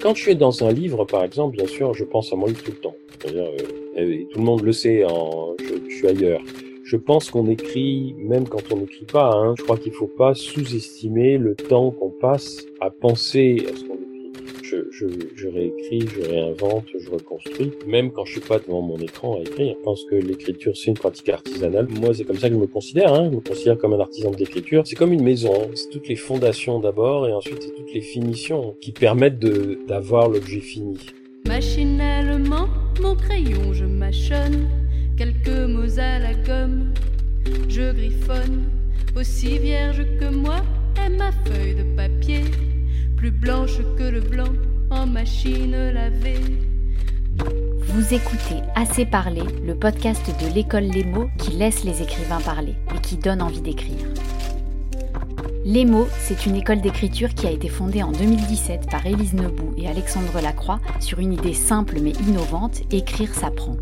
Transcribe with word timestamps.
Quand 0.00 0.14
je 0.14 0.22
suis 0.22 0.36
dans 0.36 0.62
un 0.62 0.70
livre, 0.70 1.04
par 1.04 1.24
exemple, 1.24 1.56
bien 1.56 1.66
sûr, 1.66 1.92
je 1.92 2.04
pense 2.04 2.32
à 2.32 2.36
moi 2.36 2.48
tout 2.52 2.70
le 2.70 2.76
temps. 2.76 2.94
C'est-à-dire, 3.10 3.50
euh, 3.98 4.24
tout 4.30 4.38
le 4.38 4.44
monde 4.44 4.62
le 4.62 4.72
sait, 4.72 5.04
en, 5.04 5.56
je, 5.58 5.92
suis 5.92 6.06
ailleurs. 6.06 6.40
Je 6.84 6.96
pense 6.96 7.30
qu'on 7.30 7.48
écrit, 7.48 8.14
même 8.16 8.46
quand 8.48 8.62
on 8.72 8.76
n'écrit 8.76 9.06
pas, 9.06 9.32
hein, 9.34 9.54
je 9.58 9.64
crois 9.64 9.76
qu'il 9.76 9.92
faut 9.92 10.06
pas 10.06 10.34
sous-estimer 10.34 11.36
le 11.36 11.56
temps 11.56 11.90
qu'on 11.90 12.10
passe 12.10 12.64
à 12.80 12.90
penser 12.90 13.66
à 13.68 13.76
ce 13.76 13.84
qu'on 13.84 13.97
je, 14.98 15.48
réécris, 15.48 16.08
je 16.08 16.28
réinvente, 16.28 16.86
je 16.98 17.10
reconstruis, 17.10 17.72
même 17.86 18.10
quand 18.10 18.24
je 18.24 18.32
suis 18.32 18.40
pas 18.40 18.58
devant 18.58 18.82
mon 18.82 18.96
écran 18.98 19.36
à 19.36 19.40
écrire. 19.40 19.74
Je 19.78 19.84
pense 19.84 20.04
que 20.04 20.16
l'écriture, 20.16 20.76
c'est 20.76 20.88
une 20.88 20.96
pratique 20.96 21.28
artisanale. 21.28 21.86
Moi, 21.88 22.14
c'est 22.14 22.24
comme 22.24 22.38
ça 22.38 22.48
que 22.48 22.54
je 22.54 22.60
me 22.60 22.66
considère. 22.66 23.12
Hein. 23.14 23.28
Je 23.30 23.36
me 23.36 23.40
considère 23.40 23.78
comme 23.78 23.92
un 23.92 24.00
artisan 24.00 24.30
de 24.30 24.36
l'écriture. 24.36 24.82
C'est 24.86 24.96
comme 24.96 25.12
une 25.12 25.22
maison. 25.22 25.70
C'est 25.74 25.90
toutes 25.90 26.08
les 26.08 26.16
fondations 26.16 26.80
d'abord, 26.80 27.28
et 27.28 27.32
ensuite 27.32 27.62
c'est 27.62 27.74
toutes 27.74 27.92
les 27.94 28.00
finitions 28.00 28.74
qui 28.80 28.92
permettent 28.92 29.38
d'avoir 29.38 30.28
l'objet 30.28 30.60
fini. 30.60 30.98
Machinalement, 31.46 32.68
mon 33.00 33.14
crayon, 33.14 33.72
je 33.72 33.84
mâchonne 33.84 34.68
quelques 35.16 35.68
mots 35.68 35.98
à 35.98 36.18
la 36.18 36.34
gomme. 36.34 36.92
Je 37.68 37.92
griffonne, 37.92 38.64
aussi 39.16 39.58
vierge 39.58 40.04
que 40.20 40.28
moi 40.28 40.56
est 41.04 41.10
ma 41.10 41.32
feuille 41.32 41.76
de 41.76 41.96
papier 41.96 42.42
plus 43.16 43.30
blanche 43.32 43.78
que 43.96 44.04
le 44.04 44.20
blanc 44.20 44.52
en 44.90 45.06
machine 45.06 45.90
lavée. 45.92 46.40
Vous 47.80 48.14
écoutez 48.14 48.62
Assez 48.74 49.04
parler, 49.06 49.42
le 49.64 49.74
podcast 49.74 50.22
de 50.42 50.54
l'école 50.54 50.84
Les 50.84 51.04
mots 51.04 51.28
qui 51.38 51.52
laisse 51.52 51.84
les 51.84 52.02
écrivains 52.02 52.40
parler 52.40 52.74
et 52.94 53.00
qui 53.00 53.16
donne 53.16 53.42
envie 53.42 53.60
d'écrire. 53.60 54.06
Les 55.64 55.84
mots, 55.84 56.06
c'est 56.18 56.46
une 56.46 56.56
école 56.56 56.80
d'écriture 56.80 57.34
qui 57.34 57.46
a 57.46 57.50
été 57.50 57.68
fondée 57.68 58.02
en 58.02 58.12
2017 58.12 58.88
par 58.90 59.04
Élise 59.04 59.34
Nebout 59.34 59.74
et 59.76 59.88
Alexandre 59.88 60.40
Lacroix 60.40 60.80
sur 61.00 61.18
une 61.18 61.32
idée 61.32 61.54
simple 61.54 61.98
mais 62.00 62.12
innovante, 62.12 62.82
écrire 62.90 63.34
s'apprend. 63.34 63.76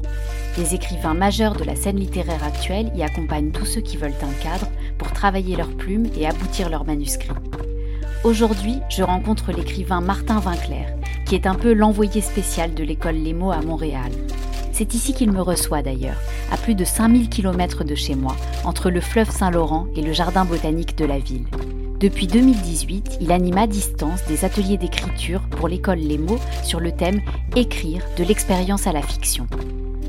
Les 0.59 0.75
écrivains 0.75 1.15
majeurs 1.15 1.55
de 1.55 1.65
la 1.65 1.77
scène 1.77 2.01
littéraire 2.01 2.43
actuelle 2.43 2.91
y 2.97 3.03
accompagnent 3.03 3.53
tous 3.53 3.67
ceux 3.67 3.83
qui 3.83 3.97
veulent 3.97 4.13
un 4.23 4.43
cadre 4.43 4.69
pour 4.99 5.13
travailler 5.13 5.57
leurs 5.57 5.77
plumes 5.77 6.09
et 6.17 6.27
aboutir 6.27 6.71
leurs 6.71 6.85
manuscrits. 6.85 7.29
Aujourd'hui, 8.27 8.81
je 8.89 9.05
rencontre 9.05 9.53
l'écrivain 9.53 10.01
Martin 10.01 10.41
Vinclair, 10.41 10.93
qui 11.27 11.37
est 11.37 11.47
un 11.47 11.55
peu 11.55 11.73
l'envoyé 11.73 12.21
spécial 12.21 12.75
de 12.75 12.83
l'école 12.83 13.15
Les 13.15 13.33
Mots 13.33 13.53
à 13.53 13.61
Montréal. 13.61 14.11
C'est 14.73 14.95
ici 14.95 15.15
qu'il 15.15 15.31
me 15.31 15.41
reçoit 15.41 15.81
d'ailleurs, 15.81 16.21
à 16.51 16.57
plus 16.57 16.75
de 16.75 16.85
5000 16.85 17.29
km 17.29 17.85
de 17.85 17.95
chez 17.95 18.17
moi, 18.17 18.35
entre 18.65 18.91
le 18.91 19.01
fleuve 19.01 19.31
Saint-Laurent 19.31 19.87
et 19.95 20.03
le 20.03 20.13
jardin 20.13 20.45
botanique 20.45 20.99
de 20.99 21.05
la 21.05 21.21
ville. 21.21 21.47
Depuis 22.01 22.27
2018, 22.27 23.19
il 23.21 23.31
anime 23.31 23.59
à 23.59 23.69
distance 23.69 24.25
des 24.25 24.45
ateliers 24.45 24.77
d'écriture 24.77 25.43
pour 25.43 25.69
l'école 25.69 26.01
Les 26.01 26.19
Mots 26.19 26.41
sur 26.65 26.81
le 26.81 26.91
thème 26.91 27.21
Écrire 27.55 28.03
de 28.19 28.25
l'expérience 28.25 28.89
à 28.89 28.93
la 28.93 29.03
fiction. 29.03 29.47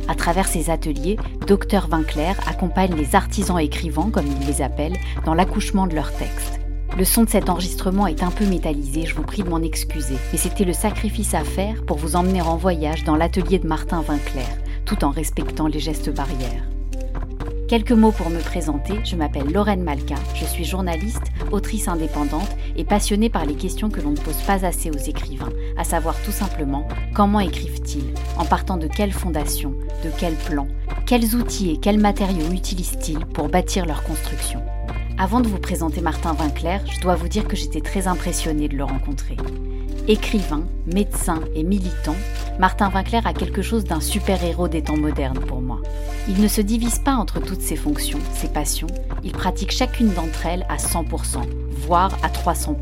À 0.07 0.15
travers 0.15 0.47
ces 0.47 0.71
ateliers, 0.71 1.17
Dr 1.45 1.85
Vinclair 1.87 2.35
accompagne 2.49 2.95
les 2.95 3.13
artisans 3.13 3.59
écrivants, 3.59 4.09
comme 4.09 4.25
il 4.25 4.47
les 4.47 4.63
appelle, 4.63 4.95
dans 5.23 5.35
l'accouchement 5.35 5.85
de 5.85 5.93
leurs 5.93 6.13
textes. 6.13 6.59
Le 6.97 7.05
son 7.05 7.25
de 7.25 7.29
cet 7.29 7.47
enregistrement 7.47 8.07
est 8.07 8.23
un 8.23 8.31
peu 8.31 8.43
métallisé, 8.43 9.05
je 9.05 9.13
vous 9.13 9.21
prie 9.21 9.43
de 9.43 9.49
m'en 9.49 9.61
excuser, 9.61 10.15
mais 10.31 10.39
c'était 10.39 10.63
le 10.63 10.73
sacrifice 10.73 11.35
à 11.35 11.43
faire 11.43 11.85
pour 11.85 11.97
vous 11.97 12.15
emmener 12.15 12.41
en 12.41 12.57
voyage 12.57 13.03
dans 13.03 13.15
l'atelier 13.15 13.59
de 13.59 13.67
Martin 13.67 14.01
Vinclair, 14.01 14.47
tout 14.83 15.05
en 15.05 15.11
respectant 15.11 15.67
les 15.67 15.79
gestes 15.79 16.11
barrières. 16.11 16.63
Quelques 17.67 17.91
mots 17.91 18.11
pour 18.11 18.31
me 18.31 18.39
présenter, 18.39 18.95
je 19.03 19.15
m'appelle 19.15 19.51
Lorraine 19.51 19.83
Malka, 19.83 20.15
je 20.33 20.45
suis 20.45 20.65
journaliste, 20.65 21.21
autrice 21.51 21.87
indépendante 21.87 22.49
et 22.75 22.83
passionnée 22.83 23.29
par 23.29 23.45
les 23.45 23.53
questions 23.53 23.91
que 23.91 24.01
l'on 24.01 24.11
ne 24.11 24.17
pose 24.17 24.41
pas 24.47 24.65
assez 24.65 24.89
aux 24.89 24.97
écrivains, 24.97 25.53
à 25.77 25.83
savoir 25.83 26.19
tout 26.23 26.31
simplement 26.31 26.87
comment 27.13 27.41
écrivent-ils, 27.41 28.11
en 28.39 28.45
partant 28.45 28.77
de 28.77 28.87
quelles 28.87 29.13
fondations, 29.13 29.75
de 30.03 30.09
quels 30.17 30.33
plans, 30.33 30.67
quels 31.05 31.35
outils 31.35 31.73
et 31.73 31.77
quels 31.77 31.99
matériaux 31.99 32.51
utilisent-ils 32.51 33.19
pour 33.19 33.49
bâtir 33.49 33.85
leur 33.85 34.01
construction? 34.01 34.63
Avant 35.19 35.39
de 35.39 35.47
vous 35.47 35.57
présenter 35.57 35.99
Martin 35.99 36.33
Vinclair, 36.33 36.85
je 36.85 37.01
dois 37.01 37.15
vous 37.15 37.27
dire 37.27 37.47
que 37.47 37.55
j'étais 37.55 37.81
très 37.81 38.07
impressionnée 38.07 38.67
de 38.67 38.77
le 38.77 38.83
rencontrer. 38.83 39.35
Écrivain, 40.07 40.67
médecin 40.85 41.39
et 41.55 41.63
militant, 41.63 42.15
Martin 42.59 42.89
Vinclair 42.89 43.25
a 43.25 43.33
quelque 43.33 43.63
chose 43.63 43.83
d'un 43.83 43.99
super-héros 43.99 44.67
des 44.67 44.83
temps 44.83 44.95
modernes 44.95 45.39
pour 45.39 45.59
moi. 45.59 45.81
Il 46.29 46.39
ne 46.39 46.47
se 46.47 46.61
divise 46.61 46.99
pas 46.99 47.15
entre 47.15 47.39
toutes 47.39 47.63
ses 47.63 47.75
fonctions, 47.75 48.19
ses 48.35 48.47
passions, 48.47 48.87
il 49.23 49.31
pratique 49.31 49.71
chacune 49.71 50.13
d'entre 50.13 50.45
elles 50.45 50.67
à 50.69 50.77
100%, 50.77 51.41
voire 51.71 52.11
à 52.21 52.27
300%. 52.27 52.75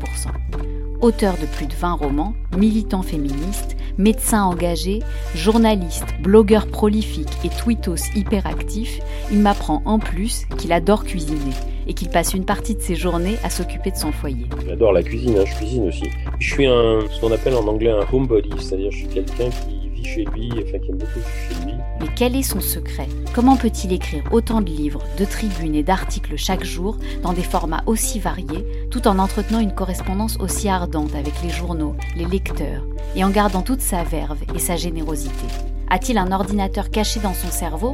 Auteur 1.00 1.38
de 1.38 1.46
plus 1.46 1.66
de 1.66 1.74
20 1.74 1.94
romans, 1.94 2.34
militant 2.54 3.02
féministe, 3.02 3.78
médecin 3.96 4.42
engagé, 4.42 5.02
journaliste, 5.34 6.06
blogueur 6.20 6.66
prolifique 6.66 7.32
et 7.44 7.48
tweetos 7.48 8.12
hyperactif, 8.14 9.00
il 9.32 9.38
m'apprend 9.38 9.80
en 9.86 9.98
plus 9.98 10.44
qu'il 10.58 10.74
adore 10.74 11.04
cuisiner 11.04 11.54
et 11.86 11.94
qu'il 11.94 12.08
passe 12.08 12.34
une 12.34 12.44
partie 12.44 12.74
de 12.74 12.80
ses 12.80 12.94
journées 12.94 13.36
à 13.42 13.50
s'occuper 13.50 13.90
de 13.90 13.96
son 13.96 14.12
foyer. 14.12 14.46
J'adore 14.66 14.92
la 14.92 15.02
cuisine, 15.02 15.38
hein, 15.38 15.44
je 15.46 15.54
cuisine 15.54 15.88
aussi. 15.88 16.04
Je 16.38 16.52
suis 16.52 16.66
un, 16.66 17.00
ce 17.10 17.20
qu'on 17.20 17.32
appelle 17.32 17.54
en 17.54 17.66
anglais 17.66 17.90
un 17.90 18.06
homebody, 18.12 18.50
c'est-à-dire 18.58 18.90
je 18.90 18.98
suis 18.98 19.08
quelqu'un 19.08 19.50
qui 19.50 19.88
vit 19.88 20.04
chez 20.04 20.24
lui, 20.34 20.50
enfin 20.52 20.78
qui 20.78 20.90
aime 20.90 20.98
beaucoup 20.98 21.18
vivre 21.18 21.30
chez 21.48 21.66
lui. 21.66 21.74
Mais 22.00 22.08
quel 22.14 22.36
est 22.36 22.42
son 22.42 22.60
secret? 22.60 23.08
Comment 23.34 23.56
peut-il 23.56 23.92
écrire 23.92 24.24
autant 24.32 24.60
de 24.60 24.68
livres, 24.68 25.02
de 25.18 25.24
tribunes 25.24 25.74
et 25.74 25.82
d'articles 25.82 26.36
chaque 26.36 26.64
jour 26.64 26.98
dans 27.22 27.32
des 27.32 27.42
formats 27.42 27.82
aussi 27.86 28.18
variés, 28.18 28.66
tout 28.90 29.08
en 29.08 29.18
entretenant 29.18 29.60
une 29.60 29.74
correspondance 29.74 30.38
aussi 30.40 30.68
ardente 30.68 31.14
avec 31.14 31.32
les 31.42 31.50
journaux, 31.50 31.94
les 32.16 32.26
lecteurs, 32.26 32.82
et 33.14 33.24
en 33.24 33.30
gardant 33.30 33.62
toute 33.62 33.80
sa 33.80 34.02
verve 34.02 34.38
et 34.54 34.58
sa 34.58 34.76
générosité? 34.76 35.46
A-t-il 35.88 36.18
un 36.18 36.32
ordinateur 36.32 36.90
caché 36.90 37.20
dans 37.20 37.32
son 37.32 37.48
cerveau? 37.48 37.92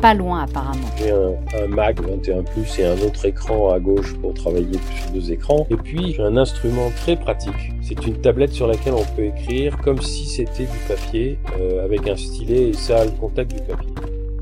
Pas 0.00 0.14
loin 0.14 0.42
apparemment. 0.42 0.88
J'ai 0.98 1.10
un, 1.10 1.66
Mac 1.68 2.00
21 2.00 2.42
Plus 2.42 2.78
et 2.78 2.86
un 2.86 2.98
autre 3.00 3.24
écran 3.24 3.70
à 3.72 3.78
gauche 3.78 4.14
pour 4.14 4.34
travailler 4.34 4.72
sur 4.72 5.12
deux 5.12 5.32
écrans. 5.32 5.66
Et 5.70 5.76
puis 5.76 6.14
j'ai 6.14 6.22
un 6.22 6.36
instrument 6.36 6.90
très 6.96 7.16
pratique. 7.16 7.72
C'est 7.82 8.06
une 8.06 8.20
tablette 8.20 8.52
sur 8.52 8.66
laquelle 8.66 8.94
on 8.94 9.04
peut 9.16 9.24
écrire 9.24 9.76
comme 9.78 10.00
si 10.00 10.26
c'était 10.26 10.64
du 10.64 10.78
papier, 10.88 11.38
euh, 11.60 11.84
avec 11.84 12.08
un 12.08 12.16
stylet 12.16 12.68
et 12.68 12.72
ça 12.72 13.00
a 13.00 13.04
le 13.04 13.10
contact 13.12 13.52
du 13.52 13.60
papier. 13.60 13.90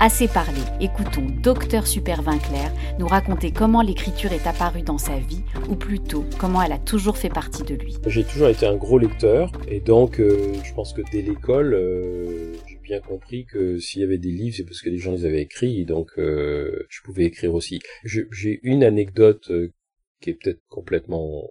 Assez 0.01 0.29
parlé, 0.29 0.61
écoutons 0.79 1.27
Docteur 1.43 1.85
Super 1.85 2.21
Vinclair 2.21 2.71
nous 2.99 3.07
raconter 3.07 3.51
comment 3.51 3.81
l'écriture 3.81 4.31
est 4.31 4.47
apparue 4.47 4.81
dans 4.81 4.97
sa 4.97 5.17
vie, 5.17 5.43
ou 5.69 5.75
plutôt 5.75 6.23
comment 6.37 6.61
elle 6.61 6.71
a 6.71 6.77
toujours 6.77 7.17
fait 7.17 7.27
partie 7.27 7.63
de 7.63 7.75
lui. 7.75 7.97
J'ai 8.07 8.23
toujours 8.23 8.47
été 8.47 8.65
un 8.65 8.77
gros 8.77 8.97
lecteur, 8.97 9.51
et 9.67 9.81
donc 9.81 10.21
euh, 10.21 10.53
je 10.63 10.73
pense 10.73 10.93
que 10.93 11.01
dès 11.11 11.21
l'école, 11.21 11.73
euh, 11.73 12.53
bien 12.89 13.01
compris 13.01 13.45
que 13.45 13.77
s'il 13.77 14.01
y 14.01 14.03
avait 14.03 14.17
des 14.17 14.31
livres, 14.31 14.55
c'est 14.57 14.63
parce 14.63 14.81
que 14.81 14.89
les 14.89 14.97
gens 14.97 15.11
les 15.11 15.25
avaient 15.25 15.43
écrits, 15.43 15.85
donc 15.85 16.09
euh, 16.17 16.87
je 16.89 17.01
pouvais 17.03 17.25
écrire 17.25 17.53
aussi. 17.53 17.79
J'ai 18.03 18.59
une 18.63 18.83
anecdote 18.83 19.51
euh, 19.51 19.71
qui 20.21 20.31
est 20.31 20.33
peut-être 20.33 20.61
complètement 20.69 21.47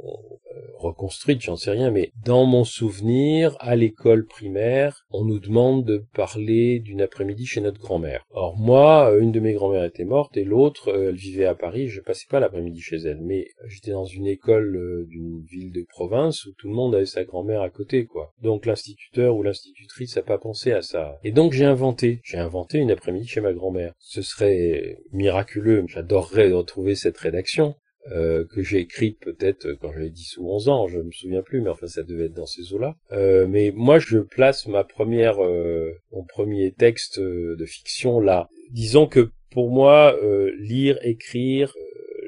euh, 0.55 0.61
reconstruite, 0.79 1.43
j'en 1.43 1.57
sais 1.57 1.71
rien, 1.71 1.91
mais 1.91 2.13
dans 2.25 2.47
mon 2.47 2.65
souvenir, 2.65 3.57
à 3.61 3.77
l'école 3.77 4.27
primaire, 4.27 5.07
on 5.11 5.25
nous 5.25 5.41
demande 5.41 5.85
de 5.85 6.05
parler 6.15 6.79
d'une 6.79 7.01
après-midi 7.01 7.47
chez 7.47 7.61
notre 7.61 7.81
grand-mère. 7.81 8.25
Or 8.31 8.57
moi, 8.57 9.13
une 9.19 9.33
de 9.33 9.41
mes 9.41 9.55
grand-mères 9.55 9.85
était 9.85 10.05
morte 10.05 10.37
et 10.37 10.45
l'autre, 10.45 10.89
euh, 10.89 11.11
elle 11.11 11.17
vivait 11.17 11.47
à 11.47 11.55
Paris, 11.55 11.89
je 11.89 12.01
passais 12.01 12.27
pas 12.29 12.41
l'après-midi 12.41 12.81
chez 12.81 12.97
elle, 12.97 13.21
mais 13.21 13.49
j'étais 13.67 13.93
dans 13.93 14.05
une 14.05 14.27
école 14.27 14.77
euh, 14.77 15.07
d'une 15.09 15.43
ville 15.45 15.73
de 15.73 15.85
province 15.89 16.45
où 16.47 16.53
tout 16.53 16.69
le 16.69 16.75
monde 16.75 16.95
avait 16.95 17.07
sa 17.07 17.25
grand-mère 17.25 17.63
à 17.63 17.71
côté, 17.71 18.07
quoi. 18.07 18.33
Donc 18.43 18.67
l'instituteur 18.67 19.37
ou 19.37 19.43
l'institutrice 19.43 20.17
n'a 20.17 20.23
pas 20.23 20.39
pensé 20.39 20.73
à 20.73 20.83
ça. 20.83 21.19
Et 21.25 21.33
donc 21.33 21.53
j'ai 21.53 21.65
inventé, 21.65 22.21
j'ai 22.23 22.39
inventé 22.39 22.79
une 22.79 22.91
après-midi 22.91 23.27
chez 23.27 23.41
ma 23.41 23.53
grand-mère. 23.53 23.93
Ce 23.99 24.23
serait 24.23 24.99
miraculeux, 25.13 25.85
j'adorerais 25.89 26.53
retrouver 26.53 26.95
cette 26.95 27.19
rédaction. 27.19 27.75
Euh, 28.13 28.47
que 28.47 28.63
j'ai 28.63 28.79
écrite 28.79 29.19
peut-être 29.21 29.73
quand 29.75 29.93
j'avais 29.93 30.11
10 30.11 30.39
ou 30.39 30.51
11 30.51 30.69
ans, 30.69 30.89
je 30.89 30.99
me 30.99 31.11
souviens 31.11 31.43
plus, 31.43 31.61
mais 31.61 31.69
enfin 31.69 31.87
ça 31.87 32.03
devait 32.03 32.27
être 32.27 32.35
dans 32.35 32.47
ces 32.47 32.73
eaux-là. 32.73 32.97
Euh, 33.13 33.47
mais 33.47 33.73
moi 33.75 33.99
je 33.99 34.19
place 34.19 34.67
ma 34.67 34.85
première, 34.85 35.45
euh, 35.45 35.93
mon 36.13 36.25
premier 36.25 36.73
texte 36.73 37.21
de 37.21 37.65
fiction 37.67 38.21
là. 38.21 38.49
Disons 38.71 39.07
que 39.07 39.31
pour 39.51 39.71
moi, 39.71 40.17
lire, 40.59 40.99
écrire, 41.03 41.75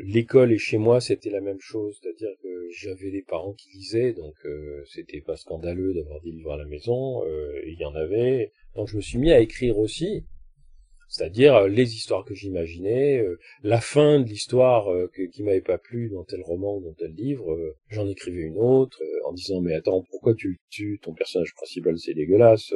l'école 0.02 0.52
et 0.52 0.58
chez 0.58 0.78
moi 0.78 1.00
c'était 1.00 1.30
la 1.30 1.40
même 1.40 1.60
chose, 1.60 1.98
c'est-à-dire 2.00 2.34
que 2.42 2.68
j'avais 2.70 3.10
des 3.10 3.22
parents 3.22 3.52
qui 3.52 3.68
lisaient, 3.76 4.12
donc 4.12 4.34
c'était 4.86 5.20
pas 5.20 5.36
scandaleux 5.36 5.94
d'avoir 5.94 6.20
des 6.22 6.30
livres 6.30 6.52
à 6.52 6.56
la 6.56 6.64
maison, 6.64 7.22
il 7.66 7.76
y 7.78 7.84
en 7.84 7.94
avait. 7.94 8.52
Donc 8.74 8.88
je 8.88 8.96
me 8.96 9.02
suis 9.02 9.18
mis 9.18 9.32
à 9.32 9.40
écrire 9.40 9.78
aussi, 9.78 10.24
c'est-à-dire 11.10 11.56
euh, 11.56 11.68
les 11.68 11.96
histoires 11.96 12.24
que 12.24 12.34
j'imaginais, 12.34 13.18
euh, 13.18 13.38
la 13.64 13.80
fin 13.80 14.20
de 14.20 14.28
l'histoire 14.28 14.92
euh, 14.92 15.10
qui 15.32 15.42
m'avait 15.42 15.60
pas 15.60 15.76
plu 15.76 16.08
dans 16.08 16.22
tel 16.22 16.40
roman 16.40 16.80
dans 16.80 16.92
tel 16.92 17.12
livre, 17.12 17.74
j'en 17.88 18.08
écrivais 18.08 18.42
une 18.42 18.58
autre 18.58 19.02
en 19.24 19.32
disant 19.32 19.60
mais 19.60 19.74
attends 19.74 20.04
pourquoi 20.08 20.34
tu 20.34 20.50
le 20.50 20.56
tues, 20.70 21.00
ton 21.02 21.12
personnage 21.12 21.52
principal 21.54 21.98
c'est 21.98 22.14
dégueulasse, 22.14 22.72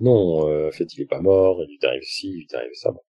non 0.00 0.66
en 0.66 0.70
fait 0.70 0.92
il 0.94 1.02
est 1.02 1.06
pas 1.06 1.20
mort, 1.20 1.62
il 1.66 1.78
lui 1.80 2.06
ci, 2.06 2.28
il 2.28 2.58
lui 2.58 2.76
ça. 2.76 2.92
Bon. 2.92 3.00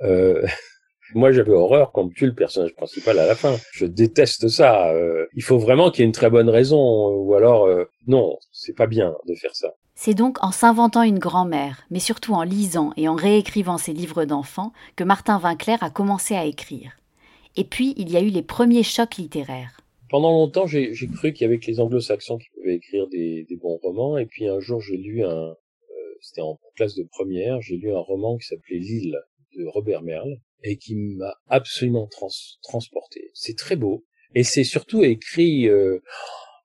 Moi, 1.14 1.32
j'avais 1.32 1.52
horreur 1.52 1.92
qu'on 1.92 2.06
me 2.06 2.12
tue 2.12 2.26
le 2.26 2.34
personnage 2.34 2.74
principal 2.74 3.18
à 3.18 3.26
la 3.26 3.34
fin. 3.34 3.56
Je 3.72 3.86
déteste 3.86 4.48
ça. 4.48 4.90
Euh, 4.90 5.26
il 5.34 5.42
faut 5.42 5.58
vraiment 5.58 5.90
qu'il 5.90 6.00
y 6.00 6.02
ait 6.02 6.06
une 6.06 6.12
très 6.12 6.30
bonne 6.30 6.48
raison, 6.48 7.08
ou 7.08 7.34
alors 7.34 7.68
non, 8.06 8.38
c'est 8.52 8.74
pas 8.74 8.86
bien 8.86 9.14
de 9.26 9.34
faire 9.34 9.54
ça. 9.54 9.74
C'est 9.98 10.14
donc 10.14 10.36
en 10.44 10.52
s'inventant 10.52 11.02
une 11.02 11.18
grand-mère, 11.18 11.86
mais 11.90 12.00
surtout 12.00 12.34
en 12.34 12.42
lisant 12.42 12.92
et 12.98 13.08
en 13.08 13.14
réécrivant 13.14 13.78
ses 13.78 13.94
livres 13.94 14.26
d'enfants, 14.26 14.72
que 14.94 15.04
Martin 15.04 15.40
Winkler 15.40 15.76
a 15.80 15.88
commencé 15.88 16.34
à 16.34 16.44
écrire. 16.44 16.98
Et 17.56 17.64
puis, 17.64 17.94
il 17.96 18.10
y 18.10 18.18
a 18.18 18.20
eu 18.20 18.28
les 18.28 18.42
premiers 18.42 18.82
chocs 18.82 19.16
littéraires. 19.16 19.80
Pendant 20.10 20.30
longtemps, 20.30 20.66
j'ai 20.66 20.92
cru 20.92 21.32
qu'il 21.32 21.46
y 21.46 21.48
avait 21.48 21.58
que 21.58 21.66
les 21.66 21.80
anglo-saxons 21.80 22.36
qui 22.36 22.48
pouvaient 22.54 22.74
écrire 22.74 23.08
des, 23.08 23.46
bons 23.60 23.78
romans, 23.82 24.18
et 24.18 24.26
puis 24.26 24.46
un 24.46 24.60
jour, 24.60 24.82
j'ai 24.82 24.98
lu 24.98 25.24
un, 25.24 25.28
euh, 25.28 25.54
c'était 26.20 26.42
en 26.42 26.60
classe 26.76 26.94
de 26.94 27.04
première, 27.04 27.62
j'ai 27.62 27.76
lu 27.76 27.90
un 27.90 27.98
roman 27.98 28.36
qui 28.36 28.46
s'appelait 28.46 28.78
L'île 28.78 29.18
de 29.56 29.64
Robert 29.66 30.02
Merle, 30.02 30.38
et 30.62 30.76
qui 30.76 30.96
m'a 30.96 31.34
absolument 31.48 32.08
transporté. 32.62 33.30
C'est 33.34 33.56
très 33.56 33.76
beau, 33.76 34.04
et 34.34 34.42
c'est 34.42 34.64
surtout 34.64 35.04
écrit 35.04 35.68
euh, 35.68 36.00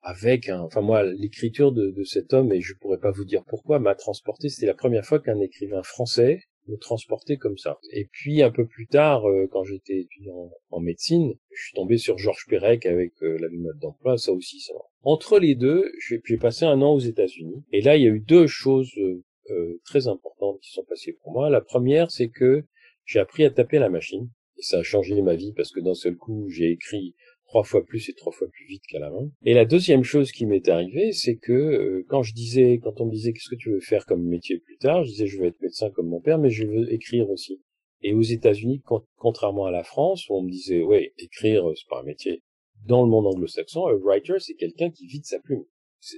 avec 0.01 0.49
un, 0.49 0.61
enfin 0.61 0.81
moi, 0.81 1.03
l'écriture 1.03 1.71
de, 1.71 1.91
de, 1.91 2.03
cet 2.03 2.33
homme, 2.33 2.51
et 2.51 2.61
je 2.61 2.73
pourrais 2.75 2.99
pas 2.99 3.11
vous 3.11 3.25
dire 3.25 3.43
pourquoi, 3.47 3.79
m'a 3.79 3.95
transporté. 3.95 4.49
C'était 4.49 4.67
la 4.67 4.73
première 4.73 5.05
fois 5.05 5.19
qu'un 5.19 5.39
écrivain 5.39 5.83
français 5.83 6.41
me 6.67 6.77
transporter 6.77 7.38
comme 7.38 7.57
ça. 7.57 7.79
Et 7.91 8.05
puis 8.11 8.41
un 8.41 8.51
peu 8.51 8.65
plus 8.65 8.88
tard, 8.88 9.27
euh, 9.27 9.47
quand 9.51 9.63
j'étais 9.63 9.99
étudiant 9.99 10.51
en 10.69 10.79
médecine, 10.79 11.33
je 11.51 11.63
suis 11.63 11.73
tombé 11.73 11.97
sur 11.97 12.17
Georges 12.17 12.45
Perec 12.47 12.85
avec 12.85 13.13
euh, 13.23 13.37
la 13.39 13.47
mode 13.49 13.79
d'emploi, 13.79 14.17
ça 14.17 14.31
aussi 14.31 14.59
ça. 14.59 14.73
Entre 15.03 15.39
les 15.39 15.55
deux, 15.55 15.91
j'ai 15.99 16.37
passé 16.37 16.65
un 16.65 16.81
an 16.81 16.94
aux 16.94 16.99
États-Unis, 16.99 17.63
et 17.71 17.81
là 17.81 17.97
il 17.97 18.03
y 18.03 18.07
a 18.07 18.11
eu 18.11 18.19
deux 18.19 18.47
choses 18.47 18.91
euh, 18.97 19.81
très 19.85 20.07
importantes 20.07 20.59
qui 20.61 20.71
sont 20.71 20.85
passées 20.85 21.17
pour 21.23 21.33
moi. 21.33 21.49
La 21.49 21.61
première, 21.61 22.11
c'est 22.11 22.29
que 22.29 22.63
j'ai 23.11 23.19
appris 23.19 23.43
à 23.43 23.49
taper 23.49 23.77
la 23.77 23.89
machine, 23.89 24.29
et 24.57 24.61
ça 24.61 24.79
a 24.79 24.83
changé 24.83 25.21
ma 25.21 25.35
vie 25.35 25.51
parce 25.53 25.71
que 25.71 25.81
d'un 25.81 25.93
seul 25.93 26.15
coup, 26.15 26.47
j'ai 26.49 26.71
écrit 26.71 27.13
trois 27.45 27.63
fois 27.63 27.83
plus 27.83 28.07
et 28.07 28.13
trois 28.13 28.31
fois 28.31 28.47
plus 28.47 28.65
vite 28.65 28.83
qu'à 28.87 28.99
la 28.99 29.09
main. 29.09 29.29
Et 29.43 29.53
la 29.53 29.65
deuxième 29.65 30.03
chose 30.03 30.31
qui 30.31 30.45
m'est 30.45 30.69
arrivée, 30.69 31.11
c'est 31.11 31.35
que 31.35 31.51
euh, 31.51 32.05
quand 32.07 32.23
je 32.23 32.33
disais, 32.33 32.79
quand 32.81 33.01
on 33.01 33.07
me 33.07 33.11
disait 33.11 33.33
qu'est-ce 33.33 33.49
que 33.49 33.59
tu 33.59 33.71
veux 33.71 33.81
faire 33.81 34.05
comme 34.05 34.23
métier 34.23 34.59
plus 34.59 34.77
tard, 34.77 35.03
je 35.03 35.09
disais 35.09 35.27
je 35.27 35.39
veux 35.39 35.47
être 35.47 35.59
médecin 35.61 35.89
comme 35.91 36.07
mon 36.07 36.21
père, 36.21 36.37
mais 36.37 36.49
je 36.49 36.65
veux 36.65 36.91
écrire 36.93 37.29
aussi. 37.29 37.61
Et 38.01 38.13
aux 38.13 38.21
États-Unis, 38.21 38.81
contrairement 39.17 39.65
à 39.65 39.71
la 39.71 39.83
France, 39.83 40.29
où 40.29 40.35
on 40.35 40.43
me 40.43 40.49
disait 40.49 40.81
ouais, 40.81 41.13
écrire 41.17 41.69
c'est 41.75 41.89
pas 41.89 41.99
un 41.99 42.03
métier. 42.03 42.43
Dans 42.85 43.03
le 43.03 43.09
monde 43.09 43.27
anglo-saxon, 43.27 43.87
un 43.87 43.99
writer 44.01 44.39
c'est 44.39 44.55
quelqu'un 44.55 44.89
qui 44.89 45.05
vide 45.05 45.25
sa 45.25 45.39
plume. 45.39 45.65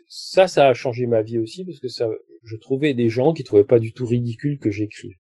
Ça, 0.08 0.48
ça 0.48 0.70
a 0.70 0.74
changé 0.74 1.08
ma 1.08 1.24
vie 1.24 1.40
aussi 1.40 1.66
parce 1.66 1.80
que 1.80 1.88
je 2.44 2.56
trouvais 2.58 2.94
des 2.94 3.10
gens 3.10 3.34
qui 3.34 3.44
trouvaient 3.44 3.66
pas 3.66 3.80
du 3.80 3.94
tout 3.94 4.06
ridicule 4.06 4.60
que 4.60 4.70
j'écrive. 4.70 5.18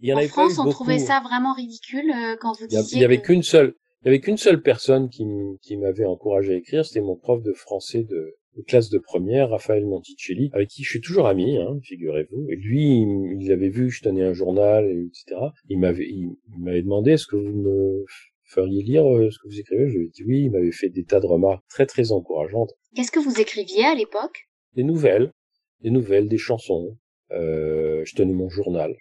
Il 0.00 0.08
y 0.08 0.12
en, 0.12 0.18
en 0.18 0.28
France, 0.28 0.58
on 0.58 0.68
trouvait 0.68 0.98
ça 0.98 1.20
vraiment 1.20 1.54
ridicule 1.54 2.10
euh, 2.10 2.36
quand 2.40 2.52
vous 2.58 2.66
disiez. 2.66 2.98
Il 2.98 3.00
y 3.00 3.04
avait 3.04 3.22
qu'une 3.22 3.42
seule 3.42 3.74
il 4.06 4.10
y 4.10 4.10
avait 4.10 4.20
qu'une 4.20 4.36
seule 4.36 4.62
personne 4.62 5.08
qui, 5.08 5.26
qui 5.62 5.76
m'avait 5.76 6.04
encouragé 6.04 6.52
à 6.52 6.56
écrire, 6.56 6.84
c'était 6.84 7.00
mon 7.00 7.16
prof 7.16 7.42
de 7.42 7.52
français 7.52 8.04
de, 8.04 8.36
classe 8.68 8.88
de 8.88 8.98
première, 8.98 9.50
Raphaël 9.50 9.84
Monticelli, 9.84 10.48
avec 10.52 10.68
qui 10.68 10.84
je 10.84 10.90
suis 10.90 11.00
toujours 11.00 11.26
ami, 11.26 11.56
hein, 11.56 11.76
figurez-vous. 11.82 12.46
Et 12.48 12.54
lui, 12.54 13.04
il, 13.40 13.50
avait 13.50 13.68
vu 13.68 13.86
que 13.86 13.92
je 13.92 14.02
tenais 14.02 14.22
un 14.22 14.32
journal, 14.32 14.88
etc. 14.88 15.40
Il 15.68 15.80
m'avait, 15.80 16.06
il, 16.06 16.36
m'avait 16.56 16.82
demandé 16.82 17.12
est-ce 17.12 17.26
que 17.26 17.34
vous 17.34 17.52
me 17.52 18.04
feriez 18.44 18.84
lire 18.84 19.04
euh, 19.06 19.28
ce 19.28 19.38
que 19.38 19.48
vous 19.48 19.58
écrivez? 19.58 19.88
Je 19.88 19.98
lui 19.98 20.06
ai 20.06 20.10
dit 20.10 20.22
oui. 20.24 20.42
Il 20.44 20.50
m'avait 20.52 20.70
fait 20.70 20.88
des 20.88 21.02
tas 21.02 21.18
de 21.18 21.26
remarques 21.26 21.64
très 21.68 21.86
très 21.86 22.12
encourageantes. 22.12 22.74
Qu'est-ce 22.94 23.10
que 23.10 23.18
vous 23.18 23.40
écriviez 23.40 23.86
à 23.86 23.96
l'époque? 23.96 24.46
Des 24.74 24.84
nouvelles, 24.84 25.32
des 25.80 25.90
nouvelles, 25.90 26.28
des 26.28 26.38
chansons. 26.38 26.96
Euh, 27.32 28.04
je 28.04 28.14
tenais 28.14 28.34
mon 28.34 28.48
journal 28.48 28.94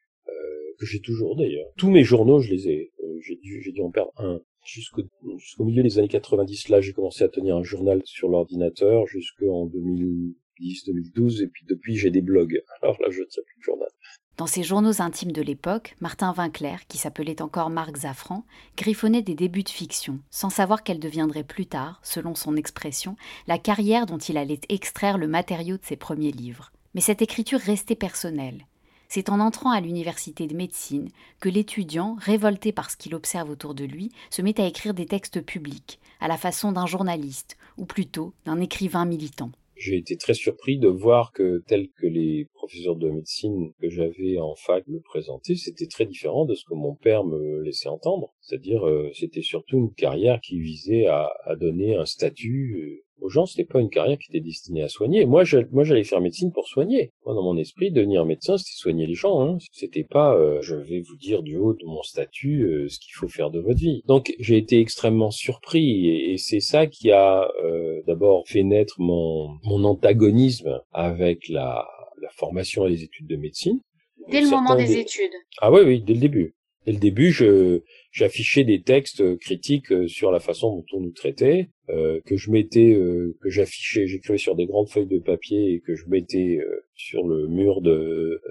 que 0.77 0.86
j'ai 0.86 1.00
toujours 1.00 1.36
d'ailleurs. 1.36 1.68
Tous 1.77 1.89
mes 1.89 2.04
journaux, 2.04 2.39
je 2.39 2.51
les 2.51 2.69
ai. 2.69 2.92
Euh, 3.04 3.18
j'ai 3.22 3.36
dû, 3.36 3.62
j'ai 3.62 3.72
dû 3.72 3.81
en 3.81 3.92
perdre 3.92 4.12
un 4.18 4.39
jusqu'au 4.66 5.63
milieu 5.63 5.83
des 5.83 6.00
années 6.00 6.07
90, 6.07 6.69
là, 6.69 6.81
j'ai 6.81 6.94
commencé 6.94 7.24
à 7.24 7.30
tenir 7.30 7.56
un 7.56 7.63
journal 7.63 8.01
sur 8.06 8.30
l'ordinateur 8.30 9.06
jusqu'en 9.07 9.66
2010, 9.68 10.86
2012, 10.86 11.42
et 11.42 11.48
puis 11.48 11.66
depuis, 11.68 11.95
j'ai 11.95 12.12
des 12.12 12.22
blogs. 12.22 12.62
Alors 12.81 12.98
là, 13.01 13.10
je 13.10 13.24
tiens 13.24 13.44
plus 13.45 13.60
de 13.60 13.63
journal. 13.63 13.89
Dans 14.38 14.48
ses 14.48 14.63
journaux 14.63 15.01
intimes 15.01 15.31
de 15.31 15.42
l'époque, 15.42 15.95
Martin 16.01 16.33
Winkler, 16.38 16.75
qui 16.89 16.98
s'appelait 16.98 17.42
encore 17.42 17.69
Marc 17.69 17.95
Zafran, 17.98 18.44
griffonnait 18.75 19.22
des 19.22 19.36
débuts 19.36 19.63
de 19.63 19.69
fiction, 19.69 20.19
sans 20.30 20.50
savoir 20.50 20.83
qu'elle 20.83 21.00
deviendrait 21.00 21.45
plus 21.45 21.68
tard, 21.68 22.01
selon 22.04 22.36
son 22.36 22.57
expression, 22.57 23.16
la 23.48 23.57
carrière 23.57 24.06
dont 24.06 24.18
il 24.18 24.38
allait 24.38 24.60
extraire 24.68 25.18
le 25.18 25.27
matériau 25.27 25.77
de 25.77 25.86
ses 25.86 25.95
premiers 25.95 26.33
livres. 26.33 26.74
Mais 26.95 27.01
cette 27.01 27.22
écriture 27.22 27.60
restait 27.60 27.95
personnelle. 27.95 28.66
C'est 29.15 29.29
en 29.29 29.39
entrant 29.39 29.71
à 29.71 29.79
l'université 29.79 30.45
de 30.45 30.57
médecine 30.57 31.07
que 31.39 31.47
l'étudiant, 31.47 32.17
révolté 32.19 32.73
par 32.73 32.91
ce 32.91 32.97
qu'il 32.97 33.15
observe 33.15 33.50
autour 33.50 33.73
de 33.73 33.85
lui, 33.85 34.12
se 34.29 34.41
met 34.41 34.59
à 34.59 34.67
écrire 34.67 34.94
des 34.94 35.06
textes 35.06 35.39
publics, 35.39 36.01
à 36.19 36.27
la 36.27 36.35
façon 36.35 36.73
d'un 36.73 36.85
journaliste, 36.85 37.56
ou 37.77 37.85
plutôt 37.85 38.33
d'un 38.44 38.59
écrivain 38.59 39.06
militant. 39.06 39.51
J'ai 39.77 39.95
été 39.95 40.17
très 40.17 40.33
surpris 40.33 40.77
de 40.77 40.89
voir 40.89 41.31
que, 41.31 41.63
tel 41.65 41.88
que 41.95 42.07
les 42.07 42.50
professeurs 42.65 42.95
de 42.95 43.09
médecine 43.09 43.71
que 43.79 43.89
j'avais 43.89 44.39
en 44.39 44.56
fac 44.56 44.88
me 44.88 45.00
présentaient, 45.00 45.56
c'était 45.56 45.88
très 45.88 46.06
différent 46.06 46.45
de 46.45 46.56
ce 46.56 46.65
que 46.65 46.73
mon 46.73 46.95
père 46.95 47.23
me 47.23 47.62
laissait 47.62 47.89
entendre. 47.89 48.33
C'est-à-dire, 48.41 48.88
euh, 48.88 49.12
c'était 49.13 49.41
surtout 49.41 49.77
une 49.77 49.94
carrière 49.94 50.39
qui 50.41 50.59
visait 50.59 51.06
à, 51.06 51.31
à 51.45 51.56
donner 51.56 51.95
un 51.95 52.06
statut 52.06 53.01
euh, 53.01 53.06
aux 53.21 53.29
gens, 53.29 53.45
c'était 53.45 53.65
pas 53.65 53.79
une 53.79 53.89
carrière 53.89 54.17
qui 54.17 54.29
était 54.29 54.44
destinée 54.44 54.83
à 54.83 54.89
soigner. 54.89 55.25
Moi, 55.25 55.44
je, 55.44 55.59
moi, 55.71 55.83
j'allais 55.83 56.03
faire 56.03 56.21
médecine 56.21 56.51
pour 56.51 56.67
soigner. 56.67 57.12
Moi, 57.25 57.33
dans 57.33 57.44
mon 57.44 57.57
esprit, 57.57 57.91
devenir 57.91 58.25
médecin, 58.25 58.57
c'était 58.57 58.75
soigner 58.75 59.07
les 59.07 59.13
gens. 59.13 59.41
Hein. 59.41 59.57
C'était 59.71 60.03
pas, 60.03 60.35
euh, 60.35 60.62
je 60.62 60.75
vais 60.75 61.01
vous 61.01 61.17
dire 61.17 61.41
du 61.41 61.57
haut 61.57 61.73
de 61.73 61.85
mon 61.85 62.03
statut 62.03 62.63
euh, 62.63 62.89
ce 62.89 63.00
qu'il 63.00 63.13
faut 63.13 63.27
faire 63.27 63.51
de 63.51 63.59
votre 63.59 63.79
vie. 63.79 64.03
Donc, 64.07 64.33
j'ai 64.39 64.57
été 64.57 64.79
extrêmement 64.79 65.31
surpris, 65.31 66.09
et, 66.09 66.38
c'est 66.38 66.59
ça 66.59 66.85
qui 66.85 67.12
a 67.12 67.50
euh, 67.63 68.01
d'abord 68.06 68.44
fait 68.47 68.63
naître 68.63 68.95
mon, 69.00 69.57
mon 69.63 69.83
antagonisme 69.85 70.81
avec 70.91 71.47
la, 71.50 71.88
la 72.25 72.31
formation 72.31 72.86
et 72.86 72.89
les 72.89 73.04
études 73.04 73.27
de 73.27 73.36
médecine. 73.36 73.80
Dès 74.30 74.42
le 74.42 74.50
moment 74.50 74.75
des, 74.75 74.98
études. 74.98 75.31
Ah 75.60 75.72
oui, 75.72 75.81
oui, 75.86 76.01
dès 76.01 76.13
le 76.13 76.19
début. 76.19 76.56
Dès 76.86 76.92
le 76.92 77.00
début, 77.00 77.31
je 77.31 77.81
j'affichais 78.12 78.63
des 78.63 78.81
textes 78.81 79.38
critiques 79.39 80.07
sur 80.07 80.31
la 80.31 80.39
façon 80.39 80.75
dont 80.75 80.86
on 80.94 81.01
nous 81.01 81.12
traitait, 81.12 81.69
euh, 81.89 82.22
que 82.25 82.38
je 82.38 82.51
mettais, 82.51 82.94
euh, 82.94 83.36
que 83.42 83.50
j'affichais, 83.50 84.07
j'écrivais 84.07 84.38
sur 84.38 84.56
des 84.56 84.68
grandes 84.68 84.89
feuilles 84.89 85.07
de 85.07 85.19
papier 85.19 85.74
et 85.74 85.81
que 85.81 85.95
je 85.95 86.06
mettais 86.07 86.60
euh, 86.60 86.86
sur 86.94 87.27
le 87.27 87.48
mur 87.48 87.81
de 87.81 88.42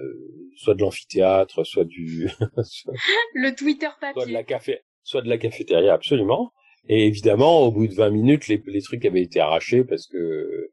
soit 0.57 0.75
de 0.75 0.81
l'amphithéâtre, 0.81 1.65
soit 1.65 1.85
du 1.85 2.29
le 3.33 3.55
Twitter 3.55 3.89
papier, 3.99 4.21
soit 4.21 4.25
de 4.27 4.33
la 4.33 4.43
café, 4.43 4.79
soit 5.03 5.21
de 5.21 5.29
la 5.29 5.37
cafétéria, 5.37 5.93
absolument. 5.93 6.51
Et 6.87 7.07
évidemment, 7.07 7.61
au 7.61 7.71
bout 7.71 7.87
de 7.87 7.93
20 7.93 8.09
minutes, 8.09 8.47
les, 8.47 8.61
les 8.67 8.81
trucs 8.81 9.05
avaient 9.05 9.23
été 9.23 9.39
arrachés 9.39 9.83
parce 9.83 10.07
que 10.07 10.71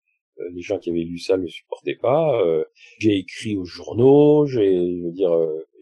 les 0.53 0.63
gens 0.63 0.79
qui 0.79 0.91
avaient 0.91 1.01
lu 1.01 1.19
ça 1.19 1.37
ne 1.37 1.43
le 1.43 1.49
supportaient 1.49 1.99
pas. 2.01 2.43
j'ai 2.99 3.17
écrit 3.17 3.57
aux 3.57 3.65
journaux, 3.65 4.47
j'ai, 4.47 4.99
je 4.99 5.05
veux 5.05 5.13
dire, 5.13 5.33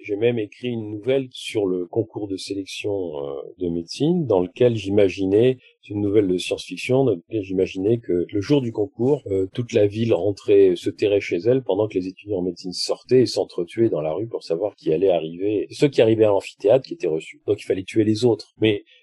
j'ai 0.02 0.17
même 0.17 0.38
écrit 0.38 0.69
une 0.69 0.90
nouvelle 0.90 1.29
sur 1.31 1.67
le 1.67 1.87
concours 1.87 2.26
de 2.29 2.37
sélection 2.37 2.90
euh, 2.93 3.43
de 3.59 3.69
médecine, 3.69 4.26
dans 4.26 4.40
lequel 4.40 4.76
j'imaginais, 4.76 5.59
c'est 5.83 5.93
une 5.93 6.00
nouvelle 6.00 6.26
de 6.26 6.38
science-fiction, 6.38 7.05
dans 7.05 7.14
lequel 7.14 7.43
j'imaginais 7.43 7.99
que 7.99 8.26
le 8.31 8.40
jour 8.40 8.62
du 8.62 8.73
concours, 8.73 9.23
euh, 9.26 9.47
toute 9.52 9.73
la 9.73 9.87
ville 9.87 10.14
rentrait, 10.14 10.75
se 10.76 10.90
terrait 10.90 11.21
chez 11.21 11.37
elle, 11.37 11.62
pendant 11.62 11.87
que 11.87 11.99
les 11.99 12.07
étudiants 12.07 12.38
en 12.38 12.43
médecine 12.43 12.73
sortaient 12.73 13.23
et 13.23 13.26
s'entretuaient 13.26 13.90
dans 13.90 14.00
la 14.00 14.12
rue 14.12 14.26
pour 14.26 14.43
savoir 14.43 14.75
qui 14.75 14.93
allait 14.93 15.11
arriver, 15.11 15.67
ceux 15.71 15.88
qui 15.88 16.00
arrivaient 16.00 16.25
à 16.25 16.29
l'amphithéâtre 16.29 16.87
qui 16.87 16.95
étaient 16.95 17.07
reçus. 17.07 17.43
Donc 17.47 17.61
il 17.61 17.64
fallait 17.64 17.85
tuer 17.85 18.05
les 18.05 18.25
autres. 18.25 18.55
Mais 18.61 18.76
euh, 18.76 19.00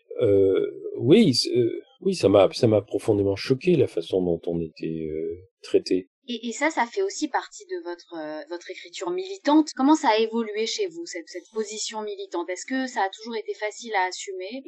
oui, 0.97 1.33
oui, 2.01 2.15
ça 2.15 2.29
m'a, 2.29 2.49
ça 2.53 2.67
m'a 2.67 2.81
profondément 2.81 3.35
choqué 3.35 3.75
la 3.75 3.87
façon 3.87 4.21
dont 4.21 4.41
on 4.47 4.61
était 4.61 5.09
traité. 5.61 6.09
Et, 6.29 6.51
ça, 6.51 6.69
ça 6.69 6.85
fait 6.85 7.01
aussi 7.01 7.29
partie 7.29 7.63
de 7.65 7.83
votre 7.83 8.15
euh, 8.17 8.41
votre 8.49 8.69
écriture 8.69 9.09
militante. 9.11 9.69
Comment 9.75 9.95
ça 9.95 10.09
a 10.09 10.17
évolué 10.17 10.65
chez 10.65 10.87
vous 10.87 11.05
cette, 11.05 11.27
cette 11.29 11.49
position 11.53 12.01
militante? 12.01 12.49
Est-ce 12.49 12.65
que 12.65 12.85
ça 12.85 13.01
a 13.01 13.09
toujours 13.09 13.37
été 13.37 13.53
facile 13.53 13.93
à 13.95 14.07
assumer? 14.09 14.61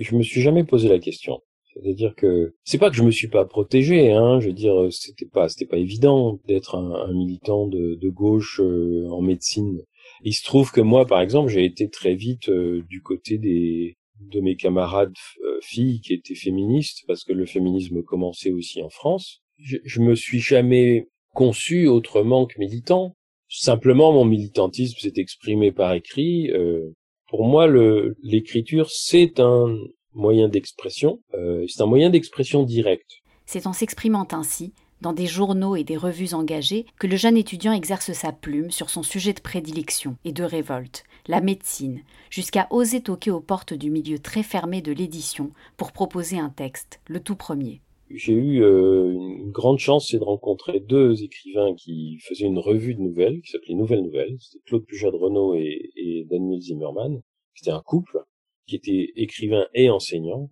Je 0.00 0.16
me 0.16 0.22
suis 0.22 0.40
jamais 0.40 0.64
posé 0.64 0.88
la 0.88 0.98
question. 0.98 1.40
C'est-à-dire 1.74 2.14
que 2.16 2.54
c'est 2.64 2.78
pas 2.78 2.90
que 2.90 2.96
je 2.96 3.04
me 3.04 3.10
suis 3.12 3.28
pas 3.28 3.44
protégé, 3.44 4.10
hein. 4.10 4.40
Je 4.40 4.48
veux 4.48 4.52
dire, 4.52 4.88
c'était 4.90 5.26
pas 5.26 5.48
c'était 5.48 5.66
pas 5.66 5.78
évident 5.78 6.40
d'être 6.46 6.74
un, 6.74 6.92
un, 6.92 7.12
militant 7.12 7.68
de, 7.68 7.94
de 7.94 8.08
gauche 8.08 8.60
euh, 8.60 9.06
en 9.10 9.20
médecine. 9.20 9.84
Il 10.22 10.34
se 10.34 10.42
trouve 10.42 10.72
que 10.72 10.80
moi, 10.80 11.06
par 11.06 11.20
exemple, 11.20 11.50
j'ai 11.50 11.64
été 11.64 11.88
très 11.88 12.14
vite 12.16 12.48
euh, 12.48 12.82
du 12.88 13.00
côté 13.02 13.38
des 13.38 13.96
de 14.20 14.40
mes 14.40 14.56
camarades 14.56 15.14
filles 15.62 16.00
qui 16.00 16.14
étaient 16.14 16.34
féministes 16.34 17.04
parce 17.06 17.24
que 17.24 17.32
le 17.32 17.46
féminisme 17.46 18.02
commençait 18.02 18.52
aussi 18.52 18.82
en 18.82 18.88
France 18.88 19.42
je, 19.58 19.78
je 19.84 20.00
me 20.00 20.14
suis 20.14 20.40
jamais 20.40 21.08
conçu 21.34 21.86
autrement 21.86 22.46
que 22.46 22.58
militant. 22.58 23.16
Simplement, 23.48 24.12
mon 24.12 24.24
militantisme 24.24 24.98
s'est 24.98 25.12
exprimé 25.16 25.72
par 25.72 25.92
écrit. 25.92 26.50
Euh, 26.50 26.92
pour 27.28 27.44
moi, 27.44 27.68
l'écriture, 28.22 28.90
c'est 28.90 29.40
un 29.40 29.76
moyen 30.12 30.48
d'expression. 30.48 31.20
Euh, 31.34 31.64
c'est 31.68 31.82
un 31.82 31.86
moyen 31.86 32.10
d'expression 32.10 32.62
direct. 32.64 33.06
C'est 33.44 33.66
en 33.66 33.72
s'exprimant 33.72 34.26
ainsi 34.32 34.72
dans 35.00 35.12
des 35.12 35.26
journaux 35.26 35.76
et 35.76 35.84
des 35.84 35.96
revues 35.96 36.34
engagées, 36.34 36.86
que 36.98 37.06
le 37.06 37.16
jeune 37.16 37.36
étudiant 37.36 37.72
exerce 37.72 38.12
sa 38.12 38.32
plume 38.32 38.70
sur 38.70 38.90
son 38.90 39.02
sujet 39.02 39.32
de 39.32 39.40
prédilection 39.40 40.16
et 40.24 40.32
de 40.32 40.44
révolte, 40.44 41.04
la 41.26 41.40
médecine, 41.40 42.02
jusqu'à 42.30 42.66
oser 42.70 43.00
toquer 43.00 43.30
aux 43.30 43.40
portes 43.40 43.74
du 43.74 43.90
milieu 43.90 44.18
très 44.18 44.42
fermé 44.42 44.82
de 44.82 44.92
l'édition 44.92 45.50
pour 45.76 45.92
proposer 45.92 46.38
un 46.38 46.50
texte, 46.50 47.00
le 47.08 47.20
tout 47.20 47.36
premier. 47.36 47.80
J'ai 48.10 48.34
eu 48.34 48.62
euh, 48.62 49.12
une 49.12 49.50
grande 49.50 49.78
chance, 49.78 50.08
c'est 50.10 50.18
de 50.18 50.24
rencontrer 50.24 50.78
deux 50.78 51.24
écrivains 51.24 51.74
qui 51.74 52.18
faisaient 52.20 52.46
une 52.46 52.60
revue 52.60 52.94
de 52.94 53.00
nouvelles, 53.00 53.40
qui 53.42 53.50
s'appelait 53.50 53.74
Nouvelles 53.74 54.02
Nouvelles. 54.02 54.36
C'était 54.38 54.62
Claude 54.64 54.84
Pujat 54.86 55.10
de 55.10 55.16
Renault 55.16 55.54
et, 55.56 55.90
et 55.96 56.24
Daniel 56.30 56.60
Zimmerman. 56.60 57.20
C'était 57.54 57.72
un 57.72 57.82
couple 57.82 58.20
qui 58.66 58.76
était 58.76 59.12
écrivain 59.16 59.66
et 59.74 59.90
enseignant. 59.90 60.50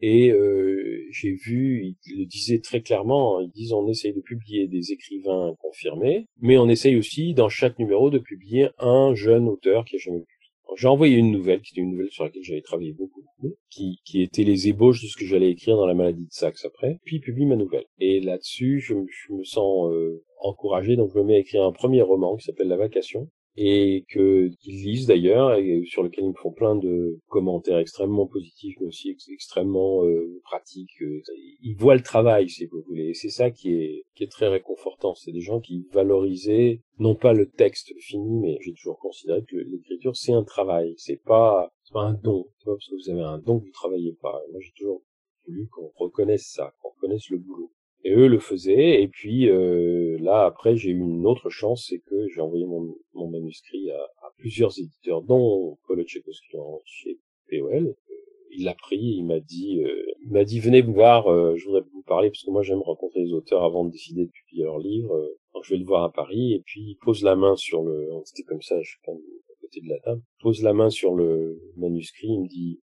Et 0.00 0.30
euh, 0.30 1.06
j'ai 1.10 1.32
vu, 1.32 1.94
ils 2.06 2.18
le 2.18 2.26
disaient 2.26 2.60
très 2.60 2.82
clairement, 2.82 3.40
ils 3.40 3.50
disent 3.50 3.72
on 3.72 3.88
essaye 3.88 4.12
de 4.12 4.20
publier 4.20 4.66
des 4.66 4.92
écrivains 4.92 5.54
confirmés, 5.60 6.26
mais 6.40 6.58
on 6.58 6.68
essaye 6.68 6.96
aussi 6.96 7.34
dans 7.34 7.48
chaque 7.48 7.78
numéro 7.78 8.10
de 8.10 8.18
publier 8.18 8.68
un 8.78 9.14
jeune 9.14 9.48
auteur 9.48 9.84
qui 9.84 9.96
a 9.96 9.98
jamais 9.98 10.20
publié. 10.20 10.34
J'ai 10.76 10.88
envoyé 10.88 11.16
une 11.16 11.30
nouvelle, 11.30 11.60
qui 11.60 11.72
était 11.72 11.82
une 11.82 11.92
nouvelle 11.92 12.10
sur 12.10 12.24
laquelle 12.24 12.42
j'avais 12.42 12.62
travaillé 12.62 12.92
beaucoup, 12.92 13.22
qui, 13.70 14.00
qui 14.04 14.22
était 14.22 14.42
les 14.42 14.68
ébauches 14.68 15.02
de 15.02 15.06
ce 15.06 15.16
que 15.16 15.24
j'allais 15.24 15.50
écrire 15.50 15.76
dans 15.76 15.86
la 15.86 15.94
maladie 15.94 16.26
de 16.26 16.32
Saxe 16.32 16.64
après, 16.64 16.98
puis 17.04 17.16
il 17.16 17.20
publie 17.20 17.46
ma 17.46 17.56
nouvelle. 17.56 17.84
Et 18.00 18.20
là-dessus, 18.20 18.80
je, 18.80 18.94
me 18.94 19.44
sens 19.44 19.92
euh, 19.92 20.24
encouragé, 20.40 20.96
donc 20.96 21.10
je 21.14 21.18
me 21.18 21.24
mets 21.24 21.36
à 21.36 21.38
écrire 21.38 21.64
un 21.64 21.72
premier 21.72 22.02
roman 22.02 22.36
qui 22.36 22.44
s'appelle 22.44 22.68
La 22.68 22.76
Vacation, 22.76 23.28
et 23.56 24.04
que 24.08 24.48
qu'ils 24.60 24.82
lisent 24.82 25.06
d'ailleurs 25.06 25.54
et 25.54 25.82
sur 25.86 26.02
lequel 26.02 26.24
ils 26.24 26.30
me 26.30 26.34
font 26.34 26.50
plein 26.50 26.74
de 26.74 27.20
commentaires 27.28 27.78
extrêmement 27.78 28.26
positifs 28.26 28.76
mais 28.80 28.88
aussi 28.88 29.16
extrêmement 29.30 30.04
euh, 30.04 30.40
pratiques 30.42 31.00
euh, 31.02 31.22
ils 31.62 31.76
voient 31.76 31.94
le 31.94 32.02
travail 32.02 32.48
si 32.48 32.66
vous 32.66 32.82
voulez. 32.86 33.10
Et 33.10 33.14
c'est 33.14 33.30
ça 33.30 33.50
qui 33.50 33.72
est 33.72 34.04
qui 34.14 34.24
est 34.24 34.30
très 34.30 34.48
réconfortant. 34.48 35.14
C'est 35.14 35.32
des 35.32 35.40
gens 35.40 35.60
qui 35.60 35.86
valorisaient 35.92 36.80
non 36.98 37.14
pas 37.14 37.32
le 37.32 37.48
texte 37.48 37.92
fini 38.00 38.40
mais 38.40 38.58
j'ai 38.60 38.74
toujours 38.74 38.98
considéré 38.98 39.44
que 39.44 39.56
l'écriture 39.56 40.16
c'est 40.16 40.32
un 40.32 40.44
travail. 40.44 40.94
C'est 40.96 41.22
pas 41.22 41.72
c'est 41.84 41.92
pas 41.92 42.02
un 42.02 42.14
don 42.14 42.46
c'est 42.58 42.64
pas 42.64 42.72
parce 42.72 42.88
que 42.88 42.94
vous 42.96 43.10
avez 43.10 43.22
un 43.22 43.38
don 43.38 43.60
que 43.60 43.66
vous 43.66 43.72
travaillez 43.72 44.16
pas. 44.20 44.42
Moi 44.50 44.60
j'ai 44.60 44.72
toujours 44.76 45.02
voulu 45.46 45.68
qu'on 45.68 45.92
reconnaisse 45.96 46.50
ça 46.52 46.74
qu'on 46.80 46.90
reconnaisse 46.90 47.28
le 47.30 47.38
boulot 47.38 47.70
et 48.04 48.12
eux 48.12 48.28
le 48.28 48.38
faisaient. 48.38 49.02
Et 49.02 49.08
puis 49.08 49.48
euh, 49.48 50.16
là, 50.20 50.44
après, 50.44 50.76
j'ai 50.76 50.90
eu 50.90 51.00
une 51.00 51.26
autre 51.26 51.50
chance, 51.50 51.86
c'est 51.88 52.00
que 52.00 52.28
j'ai 52.28 52.40
envoyé 52.40 52.66
mon, 52.66 52.94
mon 53.14 53.28
manuscrit 53.28 53.90
à, 53.90 54.02
à, 54.22 54.30
plusieurs 54.36 54.78
éditeurs, 54.78 55.22
dont 55.22 55.78
Tchaikovsky 56.06 56.56
chez 56.84 57.18
POL. 57.50 57.86
Euh, 57.86 58.14
il 58.56 58.64
l'a 58.64 58.74
pris, 58.74 58.98
il 58.98 59.24
m'a 59.24 59.40
dit, 59.40 59.82
euh, 59.82 60.04
il 60.22 60.30
m'a 60.30 60.44
dit, 60.44 60.60
venez 60.60 60.82
me 60.82 60.92
voir, 60.92 61.26
euh, 61.26 61.56
je 61.56 61.64
voudrais 61.64 61.82
vous 61.92 62.02
parler 62.02 62.30
parce 62.30 62.44
que 62.44 62.50
moi 62.50 62.62
j'aime 62.62 62.82
rencontrer 62.82 63.24
les 63.24 63.32
auteurs 63.32 63.64
avant 63.64 63.84
de 63.84 63.90
décider 63.90 64.26
de 64.26 64.30
publier 64.30 64.64
leur 64.64 64.78
livre. 64.78 65.28
Donc 65.54 65.64
je 65.64 65.74
vais 65.74 65.78
le 65.78 65.84
voir 65.84 66.04
à 66.04 66.12
Paris 66.12 66.52
et 66.52 66.62
puis 66.64 66.80
il 66.80 66.96
pose 67.02 67.24
la 67.24 67.34
main 67.34 67.56
sur 67.56 67.82
le, 67.82 68.08
c'était 68.24 68.44
comme 68.44 68.62
ça, 68.62 68.80
je 68.80 68.90
suis 68.90 68.98
à 69.08 69.60
côté 69.60 69.80
de 69.80 69.88
la 69.88 69.98
table, 69.98 70.22
pose 70.40 70.62
la 70.62 70.72
main 70.72 70.88
sur 70.88 71.14
le 71.14 71.60
manuscrit, 71.76 72.28
il 72.28 72.42
me 72.42 72.48
dit, 72.48 72.80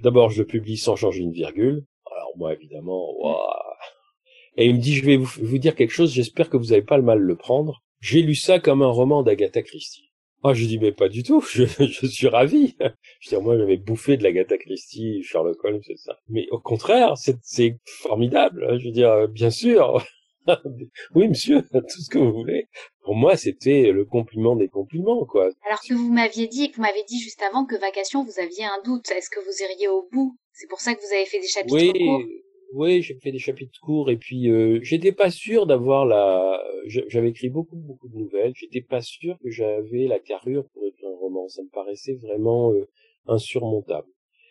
d'abord 0.00 0.30
je 0.30 0.42
le 0.42 0.46
publie 0.46 0.76
sans 0.76 0.96
changer 0.96 1.20
une 1.20 1.32
virgule. 1.32 1.84
Alors 2.06 2.32
moi 2.36 2.52
évidemment, 2.52 3.16
waouh 3.20 3.36
et 4.56 4.66
il 4.66 4.74
me 4.74 4.80
dit, 4.80 4.94
je 4.94 5.04
vais 5.04 5.16
vous, 5.16 5.58
dire 5.58 5.74
quelque 5.74 5.92
chose, 5.92 6.12
j'espère 6.12 6.50
que 6.50 6.56
vous 6.56 6.66
n'avez 6.66 6.82
pas 6.82 6.96
le 6.96 7.02
mal 7.02 7.18
le 7.18 7.36
prendre. 7.36 7.82
J'ai 8.00 8.22
lu 8.22 8.34
ça 8.34 8.58
comme 8.58 8.82
un 8.82 8.88
roman 8.88 9.22
d'Agatha 9.22 9.62
Christie. 9.62 10.10
Ah, 10.44 10.54
je 10.54 10.66
dis, 10.66 10.78
mais 10.78 10.92
pas 10.92 11.08
du 11.08 11.22
tout, 11.22 11.40
je, 11.50 11.64
je 11.64 12.06
suis 12.06 12.28
ravi. 12.28 12.74
Je 13.20 13.30
veux 13.30 13.36
dire, 13.36 13.42
moi, 13.42 13.56
j'avais 13.56 13.76
bouffé 13.76 14.16
de 14.16 14.22
l'Agatha 14.22 14.58
Christie, 14.58 15.22
Sherlock 15.22 15.64
Holmes, 15.64 15.80
c'est 15.86 15.96
ça. 15.96 16.18
Mais 16.28 16.46
au 16.50 16.58
contraire, 16.58 17.14
c'est 17.16 17.78
formidable. 17.84 18.66
Hein. 18.68 18.78
Je 18.78 18.86
veux 18.86 18.92
dire, 18.92 19.28
bien 19.28 19.50
sûr. 19.50 20.04
oui, 21.14 21.28
monsieur, 21.28 21.62
tout 21.62 22.02
ce 22.02 22.10
que 22.10 22.18
vous 22.18 22.32
voulez. 22.32 22.66
Pour 23.04 23.14
moi, 23.14 23.36
c'était 23.36 23.92
le 23.92 24.04
compliment 24.04 24.56
des 24.56 24.68
compliments, 24.68 25.24
quoi. 25.24 25.48
Alors 25.66 25.80
que 25.80 25.94
vous 25.94 26.12
m'aviez 26.12 26.48
dit, 26.48 26.72
vous 26.74 26.82
m'avez 26.82 27.04
dit 27.04 27.20
juste 27.20 27.42
avant 27.42 27.64
que 27.64 27.76
Vacation, 27.76 28.24
vous 28.24 28.40
aviez 28.40 28.64
un 28.64 28.82
doute. 28.84 29.10
Est-ce 29.12 29.30
que 29.30 29.40
vous 29.40 29.62
iriez 29.62 29.88
au 29.88 30.08
bout? 30.10 30.36
C'est 30.52 30.68
pour 30.68 30.80
ça 30.80 30.94
que 30.94 31.00
vous 31.00 31.14
avez 31.14 31.26
fait 31.26 31.40
des 31.40 31.46
chapitres 31.46 31.74
oui, 31.74 31.92
courts 31.92 32.22
oui, 32.72 33.02
j'ai 33.02 33.14
fait 33.14 33.32
des 33.32 33.38
chapitres 33.38 33.78
courts 33.80 34.10
et 34.10 34.16
puis 34.16 34.48
euh, 34.50 34.80
j'étais 34.82 35.12
pas 35.12 35.30
sûr 35.30 35.66
d'avoir 35.66 36.06
la. 36.06 36.62
J'avais 36.86 37.28
écrit 37.28 37.50
beaucoup 37.50 37.76
beaucoup 37.76 38.08
de 38.08 38.16
nouvelles. 38.16 38.52
J'étais 38.56 38.80
pas 38.80 39.02
sûr 39.02 39.38
que 39.42 39.50
j'avais 39.50 40.06
la 40.06 40.18
carrure 40.18 40.68
pour 40.70 40.84
écrire 40.86 41.08
un 41.10 41.16
roman. 41.16 41.48
Ça 41.48 41.62
me 41.62 41.68
paraissait 41.68 42.14
vraiment 42.14 42.72
euh, 42.72 42.88
insurmontable. 43.26 44.08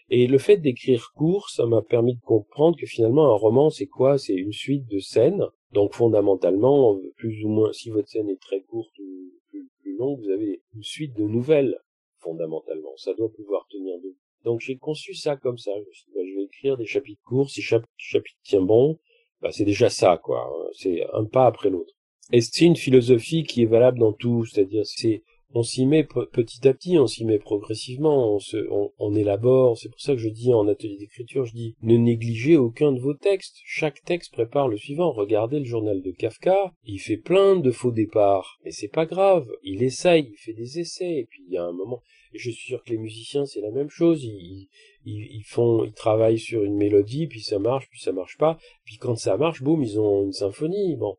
Et 0.10 0.28
le 0.28 0.38
fait 0.38 0.58
d'écrire 0.58 1.12
court, 1.16 1.50
ça 1.50 1.66
m'a 1.66 1.82
permis 1.82 2.16
de 2.16 2.22
comprendre 2.22 2.78
que 2.78 2.86
finalement 2.86 3.34
un 3.34 3.38
roman, 3.38 3.70
c'est 3.70 3.88
quoi? 3.88 4.18
C'est 4.18 4.36
une 4.36 4.54
suite 4.54 4.88
de 4.88 5.00
scènes. 5.00 5.46
Donc 5.72 5.94
fondamentalement, 5.94 7.00
plus 7.16 7.44
ou 7.46 7.50
moins, 7.50 7.72
si 7.72 7.90
votre 7.90 8.10
scène 8.10 8.30
est 8.30 8.42
très 8.42 8.62
courte 8.62 8.98
ou 9.00 9.32
plus, 9.50 9.70
plus 9.82 9.96
longue, 9.96 10.20
vous 10.20 10.30
avez 10.30 10.62
une 10.76 10.84
suite 10.84 11.16
de 11.16 11.24
nouvelles 11.24 11.78
fondamentalement. 12.20 12.96
Ça 12.98 13.14
doit 13.14 13.32
pouvoir 13.32 13.66
tenir 13.70 13.98
debout. 13.98 14.18
Donc 14.44 14.62
j'ai 14.62 14.78
conçu 14.78 15.14
ça 15.14 15.36
comme 15.38 15.58
ça. 15.58 15.72
Je, 15.92 16.04
bah, 16.16 16.22
vais 16.24 16.44
écrire 16.44 16.78
des 16.78 16.86
chapitres 16.86 17.22
courts. 17.24 17.50
Si 17.50 17.62
chaque 17.62 17.84
chapitre 17.98 18.40
tient 18.44 18.62
bon, 18.62 19.00
bah, 19.42 19.52
c'est 19.52 19.66
déjà 19.66 19.90
ça, 19.90 20.18
quoi. 20.18 20.52
C'est 20.74 21.06
un 21.14 21.26
pas 21.26 21.46
après 21.46 21.70
l'autre. 21.70 21.94
Et 22.32 22.42
c'est 22.42 22.66
une 22.66 22.76
philosophie 22.76 23.44
qui 23.44 23.64
est 23.64 23.68
valable 23.68 24.00
dans 24.00 24.14
tout. 24.14 24.46
C'est-à-dire, 24.46 24.86
c'est 24.86 25.24
on 25.54 25.64
s'y 25.64 25.86
met 25.86 26.04
petit 26.04 26.68
à 26.68 26.74
petit, 26.74 26.98
on 26.98 27.08
s'y 27.08 27.26
met 27.26 27.40
progressivement, 27.40 28.36
on, 28.36 28.40
se, 28.40 28.58
on, 29.00 29.16
élabore. 29.16 29.78
C'est 29.78 29.90
pour 29.90 30.00
ça 30.00 30.14
que 30.14 30.20
je 30.20 30.30
dis 30.30 30.54
en 30.54 30.68
atelier 30.68 30.98
d'écriture, 30.98 31.46
je 31.46 31.54
dis 31.54 31.76
ne 31.82 31.98
négligez 31.98 32.58
aucun 32.58 32.92
de 32.92 33.00
vos 33.00 33.14
textes. 33.14 33.58
Chaque 33.66 34.02
texte 34.04 34.34
prépare 34.34 34.68
le 34.68 34.78
suivant. 34.78 35.12
Regardez 35.12 35.60
le 35.60 35.66
journal 35.66 36.02
de 36.02 36.12
Kafka, 36.12 36.74
il 36.86 37.00
fait 37.00 37.18
plein 37.18 37.56
de 37.56 37.72
faux 37.72 37.92
départs, 37.92 38.60
mais 38.64 38.72
c'est 38.72 38.92
pas 38.92 39.06
grave. 39.06 39.48
Il 39.64 39.84
essaye, 39.84 40.30
il 40.32 40.38
fait 40.38 40.54
des 40.54 40.80
essais, 40.80 41.20
et 41.20 41.26
puis 41.30 41.44
il 41.48 41.54
y 41.54 41.58
a 41.58 41.64
un 41.64 41.74
moment 41.74 42.02
je 42.34 42.50
suis 42.50 42.68
sûr 42.68 42.84
que 42.84 42.92
les 42.92 42.98
musiciens 42.98 43.46
c'est 43.46 43.62
la 43.62 43.72
même 43.72 43.90
chose. 43.90 44.24
Ils, 44.24 44.70
ils, 45.06 45.44
font, 45.44 45.84
ils 45.84 45.94
travaillent 45.94 46.40
sur 46.40 46.64
une 46.64 46.76
mélodie, 46.76 47.28
puis 47.28 47.42
ça 47.42 47.60
marche, 47.60 47.90
puis 47.90 48.00
ça 48.00 48.12
marche 48.12 48.38
pas. 48.38 48.58
Puis 48.86 48.98
quand 48.98 49.16
ça 49.16 49.38
marche, 49.38 49.64
boum, 49.64 49.84
ils 49.84 50.00
ont 50.00 50.24
une 50.24 50.34
symphonie. 50.34 50.96
Bon, 50.96 51.18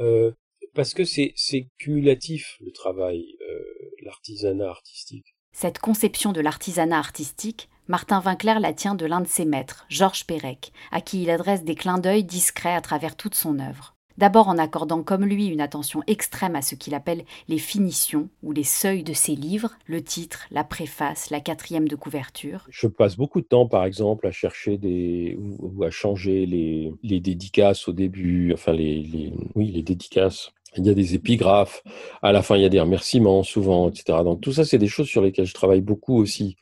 euh, 0.00 0.32
parce 0.74 0.94
que 0.94 1.04
c'est 1.04 1.34
cumulatif 1.78 2.58
le 2.60 2.72
travail, 2.72 3.36
euh, 3.40 3.62
l'artisanat 4.02 4.68
artistique. 4.68 5.34
Cette 5.52 5.78
conception 5.78 6.32
de 6.32 6.40
l'artisanat 6.40 6.98
artistique, 6.98 7.68
Martin 7.88 8.22
Winkler 8.24 8.56
la 8.60 8.72
tient 8.72 8.94
de 8.94 9.06
l'un 9.06 9.20
de 9.20 9.28
ses 9.28 9.44
maîtres, 9.44 9.84
Georges 9.88 10.26
Perec, 10.26 10.72
à 10.90 11.00
qui 11.00 11.22
il 11.22 11.30
adresse 11.30 11.64
des 11.64 11.74
clins 11.74 11.98
d'œil 11.98 12.24
discrets 12.24 12.74
à 12.74 12.80
travers 12.80 13.16
toute 13.16 13.34
son 13.34 13.58
œuvre. 13.58 13.94
D'abord 14.18 14.48
en 14.48 14.58
accordant 14.58 15.02
comme 15.02 15.24
lui 15.24 15.46
une 15.46 15.60
attention 15.60 16.02
extrême 16.06 16.54
à 16.54 16.62
ce 16.62 16.74
qu'il 16.74 16.94
appelle 16.94 17.24
les 17.48 17.58
finitions 17.58 18.28
ou 18.42 18.52
les 18.52 18.64
seuils 18.64 19.04
de 19.04 19.14
ses 19.14 19.34
livres, 19.34 19.72
le 19.86 20.02
titre, 20.02 20.46
la 20.50 20.64
préface, 20.64 21.30
la 21.30 21.40
quatrième 21.40 21.88
de 21.88 21.96
couverture. 21.96 22.66
Je 22.70 22.86
passe 22.86 23.16
beaucoup 23.16 23.40
de 23.40 23.46
temps, 23.46 23.66
par 23.66 23.84
exemple, 23.84 24.26
à 24.26 24.30
chercher 24.30 24.76
des 24.76 25.36
ou, 25.38 25.82
à 25.82 25.90
changer 25.90 26.46
les, 26.46 26.92
les, 27.02 27.20
dédicaces 27.20 27.88
au 27.88 27.92
début, 27.92 28.52
enfin 28.52 28.72
les, 28.72 29.02
les, 29.02 29.32
oui 29.54 29.70
les 29.70 29.82
dédicaces. 29.82 30.52
Il 30.76 30.86
y 30.86 30.90
a 30.90 30.94
des 30.94 31.14
épigraphes, 31.14 31.82
à 32.22 32.32
la 32.32 32.42
fin 32.42 32.56
il 32.56 32.62
y 32.62 32.64
a 32.64 32.70
des 32.70 32.80
remerciements 32.80 33.42
souvent, 33.42 33.90
etc. 33.90 34.18
Donc 34.24 34.40
tout 34.40 34.52
ça 34.52 34.64
c'est 34.64 34.78
des 34.78 34.88
choses 34.88 35.08
sur 35.08 35.22
lesquelles 35.22 35.46
je 35.46 35.54
travaille 35.54 35.82
beaucoup 35.82 36.16
aussi 36.16 36.56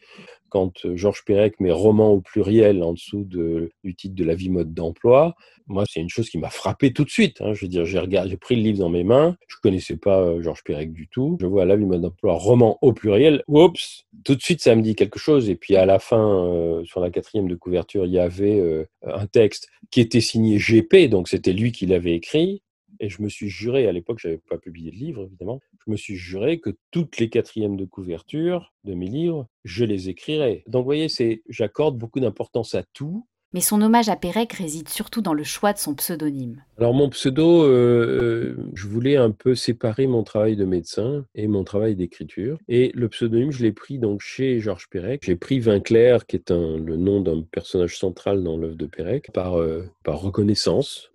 quand 0.50 0.85
euh, 0.85 0.97
Georges 0.97 1.25
Perec 1.25 1.59
met 1.61 1.71
roman 1.71 2.11
au 2.11 2.21
pluriel 2.21 2.83
en 2.83 2.93
dessous 2.93 3.25
de, 3.25 3.71
du 3.83 3.95
titre 3.95 4.14
de 4.14 4.25
la 4.25 4.35
vie 4.35 4.50
mode 4.50 4.75
d'emploi, 4.75 5.35
moi, 5.67 5.85
c'est 5.88 6.00
une 6.00 6.09
chose 6.09 6.29
qui 6.29 6.38
m'a 6.38 6.50
frappé 6.50 6.93
tout 6.93 7.05
de 7.05 7.11
suite. 7.11 7.40
Hein. 7.40 7.55
Je 7.55 7.64
veux 7.64 7.69
dire, 7.69 7.85
j'ai 7.85 8.00
regardé, 8.00 8.31
j'ai 8.31 8.37
pris 8.37 8.57
le 8.57 8.62
livre 8.62 8.79
dans 8.79 8.88
mes 8.88 9.05
mains, 9.05 9.37
je 9.47 9.55
connaissais 9.62 9.97
pas 9.97 10.21
euh, 10.21 10.43
Georges 10.43 10.64
Perec 10.64 10.93
du 10.93 11.07
tout. 11.07 11.38
Je 11.40 11.47
vois 11.47 11.64
la 11.64 11.76
vie 11.76 11.87
mode 11.87 12.02
d'emploi 12.02 12.35
roman 12.35 12.76
au 12.83 12.93
pluriel. 12.93 13.45
Oups, 13.47 14.05
tout 14.25 14.35
de 14.35 14.43
suite, 14.43 14.61
ça 14.61 14.75
me 14.75 14.83
dit 14.83 14.97
quelque 14.97 15.21
chose. 15.21 15.49
Et 15.49 15.55
puis 15.55 15.76
à 15.76 15.87
la 15.87 16.00
fin, 16.00 16.45
euh, 16.45 16.85
sur 16.85 17.00
la 17.00 17.11
quatrième 17.11 17.49
de 17.49 17.55
couverture, 17.55 18.05
il 18.05 18.12
y 18.12 18.19
avait 18.19 18.88
un 19.07 19.26
texte 19.26 19.69
qui 19.93 20.00
était 20.00 20.21
signé 20.21 20.59
GP, 20.59 21.09
donc 21.09 21.29
c'était 21.29 21.52
lui 21.52 21.71
qui 21.71 21.87
l'avait 21.87 22.14
écrit. 22.14 22.62
Et 23.00 23.09
je 23.09 23.23
me 23.23 23.28
suis 23.28 23.49
juré, 23.49 23.88
à 23.88 23.92
l'époque, 23.92 24.19
je 24.21 24.28
n'avais 24.28 24.40
pas 24.49 24.59
publié 24.59 24.90
de 24.90 24.97
livre, 24.97 25.25
évidemment, 25.25 25.61
je 25.85 25.90
me 25.90 25.97
suis 25.97 26.16
juré 26.16 26.61
que 26.61 26.76
toutes 26.90 27.19
les 27.19 27.30
quatrièmes 27.30 27.76
de 27.76 27.87
couverture 27.87 28.75
de 28.85 28.95
mes 28.95 29.09
livres, 29.09 29.49
je 29.64 29.85
les 29.85 30.11
écrirais. 30.11 30.62
Donc, 30.66 30.83
vous 30.83 30.85
voyez, 30.85 31.09
j'accorde 31.49 31.97
beaucoup 31.97 32.21
d'importance 32.21 32.75
à 32.75 32.83
tout 32.92 33.26
mais 33.52 33.61
son 33.61 33.83
hommage 33.83 34.09
à 34.09 34.16
Pérec 34.16 34.52
réside 34.52 34.88
surtout 34.88 35.23
dans 35.23 35.35
le 35.35 35.42
choix 35.42 35.73
de 35.73 35.78
son 35.78 35.95
pseudonyme. 35.95 36.62
Alors 36.78 36.95
mon 36.95 37.11
pseudo, 37.11 37.64
euh, 37.64 38.19
euh, 38.23 38.57
je 38.75 38.87
voulais 38.87 39.16
un 39.16 39.33
peu 39.33 39.54
séparer 39.54 40.07
mon 40.07 40.23
travail 40.23 40.57
de 40.57 40.64
médecin 40.64 41.25
et 41.35 41.47
mon 41.47 41.64
travail 41.64 41.97
d'écriture. 41.97 42.59
Et 42.69 42.92
le 42.95 43.09
pseudonyme, 43.09 43.50
je 43.50 43.62
l'ai 43.62 43.73
pris 43.73 43.99
donc 43.99 44.21
chez 44.21 44.61
Georges 44.61 44.88
Pérec. 44.88 45.23
J'ai 45.25 45.37
pris 45.37 45.59
Vinclair, 45.59 46.26
qui 46.26 46.37
est 46.37 46.50
un, 46.50 46.78
le 46.78 46.97
nom 46.97 47.21
d'un 47.21 47.42
personnage 47.42 47.99
central 47.99 48.42
dans 48.42 48.57
l'œuvre 48.57 48.76
de 48.76 48.87
Pérec, 48.87 49.30
par, 49.33 49.59
euh, 49.59 49.85
reconnaissance, 50.07 51.12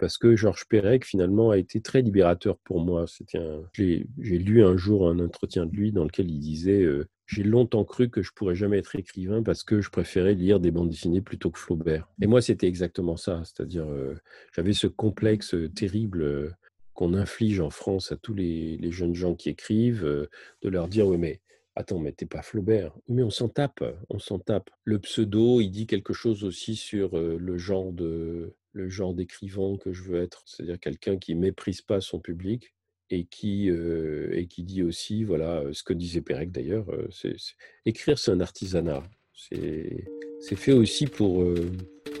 parce 0.00 0.18
que 0.18 0.34
Georges 0.34 0.66
Pérec 0.68 1.04
finalement 1.04 1.50
a 1.50 1.58
été 1.58 1.80
très 1.80 2.02
libérateur 2.02 2.56
pour 2.58 2.80
moi. 2.80 3.04
C'était 3.06 3.38
j'ai 3.72 4.04
lu 4.20 4.64
un 4.64 4.76
jour 4.76 5.08
un 5.08 5.20
entretien 5.20 5.64
de 5.64 5.70
lui 5.70 5.92
dans 5.92 6.02
lequel 6.02 6.28
il 6.28 6.40
disait 6.40 6.84
j'ai 7.32 7.44
longtemps 7.44 7.84
cru 7.84 8.10
que 8.10 8.22
je 8.22 8.30
pourrais 8.32 8.54
jamais 8.54 8.78
être 8.78 8.94
écrivain 8.94 9.42
parce 9.42 9.64
que 9.64 9.80
je 9.80 9.88
préférais 9.88 10.34
lire 10.34 10.60
des 10.60 10.70
bandes 10.70 10.90
dessinées 10.90 11.22
plutôt 11.22 11.50
que 11.50 11.58
Flaubert. 11.58 12.06
Et 12.20 12.26
moi, 12.26 12.42
c'était 12.42 12.66
exactement 12.66 13.16
ça. 13.16 13.42
C'est-à-dire, 13.44 13.88
euh, 13.88 14.14
j'avais 14.54 14.74
ce 14.74 14.86
complexe 14.86 15.56
terrible 15.74 16.22
euh, 16.22 16.50
qu'on 16.92 17.14
inflige 17.14 17.60
en 17.60 17.70
France 17.70 18.12
à 18.12 18.16
tous 18.16 18.34
les, 18.34 18.78
jeunes 18.90 19.14
gens 19.14 19.34
qui 19.34 19.48
écrivent, 19.48 20.04
euh, 20.04 20.28
de 20.60 20.68
leur 20.68 20.88
dire, 20.88 21.06
oui, 21.06 21.16
mais 21.16 21.40
attends, 21.74 22.00
mais 22.00 22.12
t'es 22.12 22.26
pas 22.26 22.42
Flaubert. 22.42 22.92
Mais 23.08 23.22
on 23.22 23.30
s'en 23.30 23.48
tape, 23.48 23.82
on 24.10 24.18
s'en 24.18 24.38
tape. 24.38 24.68
Le 24.84 24.98
pseudo, 24.98 25.62
il 25.62 25.70
dit 25.70 25.86
quelque 25.86 26.12
chose 26.12 26.44
aussi 26.44 26.76
sur 26.76 27.18
le 27.18 27.56
genre 27.56 27.92
de 27.92 28.54
le 28.74 28.88
genre 28.88 29.12
d'écrivain 29.12 29.76
que 29.76 29.92
je 29.92 30.02
veux 30.02 30.22
être, 30.22 30.42
c'est-à-dire 30.46 30.80
quelqu'un 30.80 31.18
qui 31.18 31.34
méprise 31.34 31.82
pas 31.82 32.00
son 32.00 32.20
public, 32.20 32.74
et 33.12 33.24
qui, 33.24 33.68
et 33.68 34.46
qui 34.46 34.62
dit 34.62 34.82
aussi, 34.82 35.22
voilà, 35.22 35.62
ce 35.72 35.82
que 35.82 35.92
disait 35.92 36.22
Pérec 36.22 36.50
d'ailleurs, 36.50 36.86
c'est, 37.10 37.36
écrire 37.84 38.18
c'est 38.18 38.30
un 38.30 38.40
artisanat. 38.40 39.02
C'est, 39.34 40.04
c'est 40.40 40.56
fait 40.56 40.72
aussi 40.72 41.06
pour, 41.06 41.44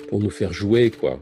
pour 0.08 0.20
nous 0.20 0.30
faire 0.30 0.52
jouer, 0.52 0.90
quoi. 0.90 1.18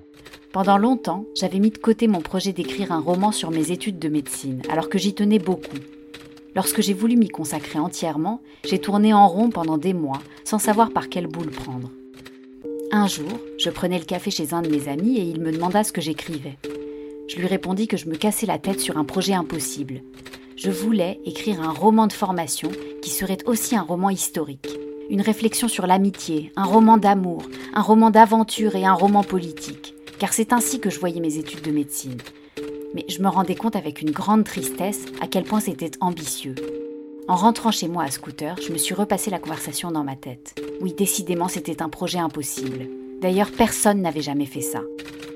Pendant 0.53 0.79
longtemps, 0.79 1.25
j'avais 1.37 1.61
mis 1.61 1.71
de 1.71 1.79
côté 1.79 2.09
mon 2.09 2.21
projet 2.21 2.53
d'écrire 2.53 2.91
un 2.91 2.99
roman 2.99 3.31
sur 3.31 3.53
mes 3.53 3.71
études 3.71 4.01
de 4.01 4.09
médecine, 4.09 4.63
alors 4.69 4.89
que 4.89 4.99
j'y 4.99 5.15
tenais 5.15 5.39
beaucoup. 5.39 5.79
Lorsque 6.57 6.81
j'ai 6.81 6.95
voulu 6.95 7.17
m'y 7.17 7.29
consacrer 7.29 7.79
entièrement, 7.79 8.43
j'ai 8.65 8.81
tourné 8.81 9.15
en 9.15 9.29
rond 9.29 9.51
pendant 9.51 9.79
des 9.79 9.95
mois, 9.95 10.21
sans 10.45 10.59
savoir 10.59 10.91
par 10.91 11.09
quelle 11.09 11.29
boule 11.29 11.51
prendre. 11.51 11.91
Un 12.91 13.07
jour, 13.07 13.31
je 13.59 13.71
prenais 13.71 14.01
le 14.01 14.05
café 14.05 14.33
chez 14.33 14.53
un 14.53 14.63
de 14.63 14.69
mes 14.69 14.89
amis 14.89 15.19
et 15.19 15.23
il 15.23 15.41
me 15.41 15.53
demanda 15.53 15.85
ce 15.85 15.93
que 15.93 16.01
j'écrivais. 16.01 16.59
Je 17.31 17.37
lui 17.37 17.47
répondis 17.47 17.87
que 17.87 17.97
je 17.97 18.09
me 18.09 18.17
cassais 18.17 18.47
la 18.47 18.59
tête 18.59 18.81
sur 18.81 18.99
un 18.99 19.05
projet 19.05 19.35
impossible. 19.35 20.03
Je 20.57 20.69
voulais 20.69 21.21
écrire 21.25 21.61
un 21.63 21.71
roman 21.71 22.09
de 22.09 22.13
formation 22.13 22.73
qui 23.03 23.11
serait 23.11 23.39
aussi 23.47 23.77
un 23.77 23.83
roman 23.83 24.11
historique. 24.11 24.69
Une 25.11 25.21
réflexion 25.21 25.69
sur 25.69 25.87
l'amitié, 25.87 26.51
un 26.57 26.65
roman 26.65 26.99
d'amour, 26.99 27.43
un 27.73 27.83
roman 27.83 28.11
d'aventure 28.11 28.75
et 28.75 28.85
un 28.85 28.95
roman 28.95 29.23
politique. 29.23 29.95
Car 30.19 30.33
c'est 30.33 30.53
ainsi 30.53 30.81
que 30.81 30.91
je 30.91 30.99
voyais 30.99 31.21
mes 31.21 31.39
études 31.39 31.63
de 31.63 31.71
médecine. 31.71 32.19
Mais 32.97 33.05
je 33.09 33.23
me 33.23 33.29
rendais 33.29 33.55
compte 33.55 33.77
avec 33.77 34.03
une 34.03 34.11
grande 34.11 34.43
tristesse 34.43 35.05
à 35.21 35.29
quel 35.29 35.45
point 35.45 35.61
c'était 35.61 35.93
ambitieux. 36.01 36.57
En 37.29 37.37
rentrant 37.37 37.71
chez 37.71 37.87
moi 37.87 38.03
à 38.03 38.11
scooter, 38.11 38.57
je 38.61 38.73
me 38.73 38.79
suis 38.79 38.95
repassé 38.95 39.31
la 39.31 39.39
conversation 39.39 39.93
dans 39.93 40.03
ma 40.03 40.17
tête. 40.17 40.61
Oui, 40.81 40.95
décidément, 40.95 41.47
c'était 41.47 41.81
un 41.81 41.91
projet 41.91 42.19
impossible. 42.19 42.89
D'ailleurs, 43.21 43.53
personne 43.53 44.03
n'avait 44.03 44.21
jamais 44.21 44.47
fait 44.47 44.63
ça. 44.63 44.81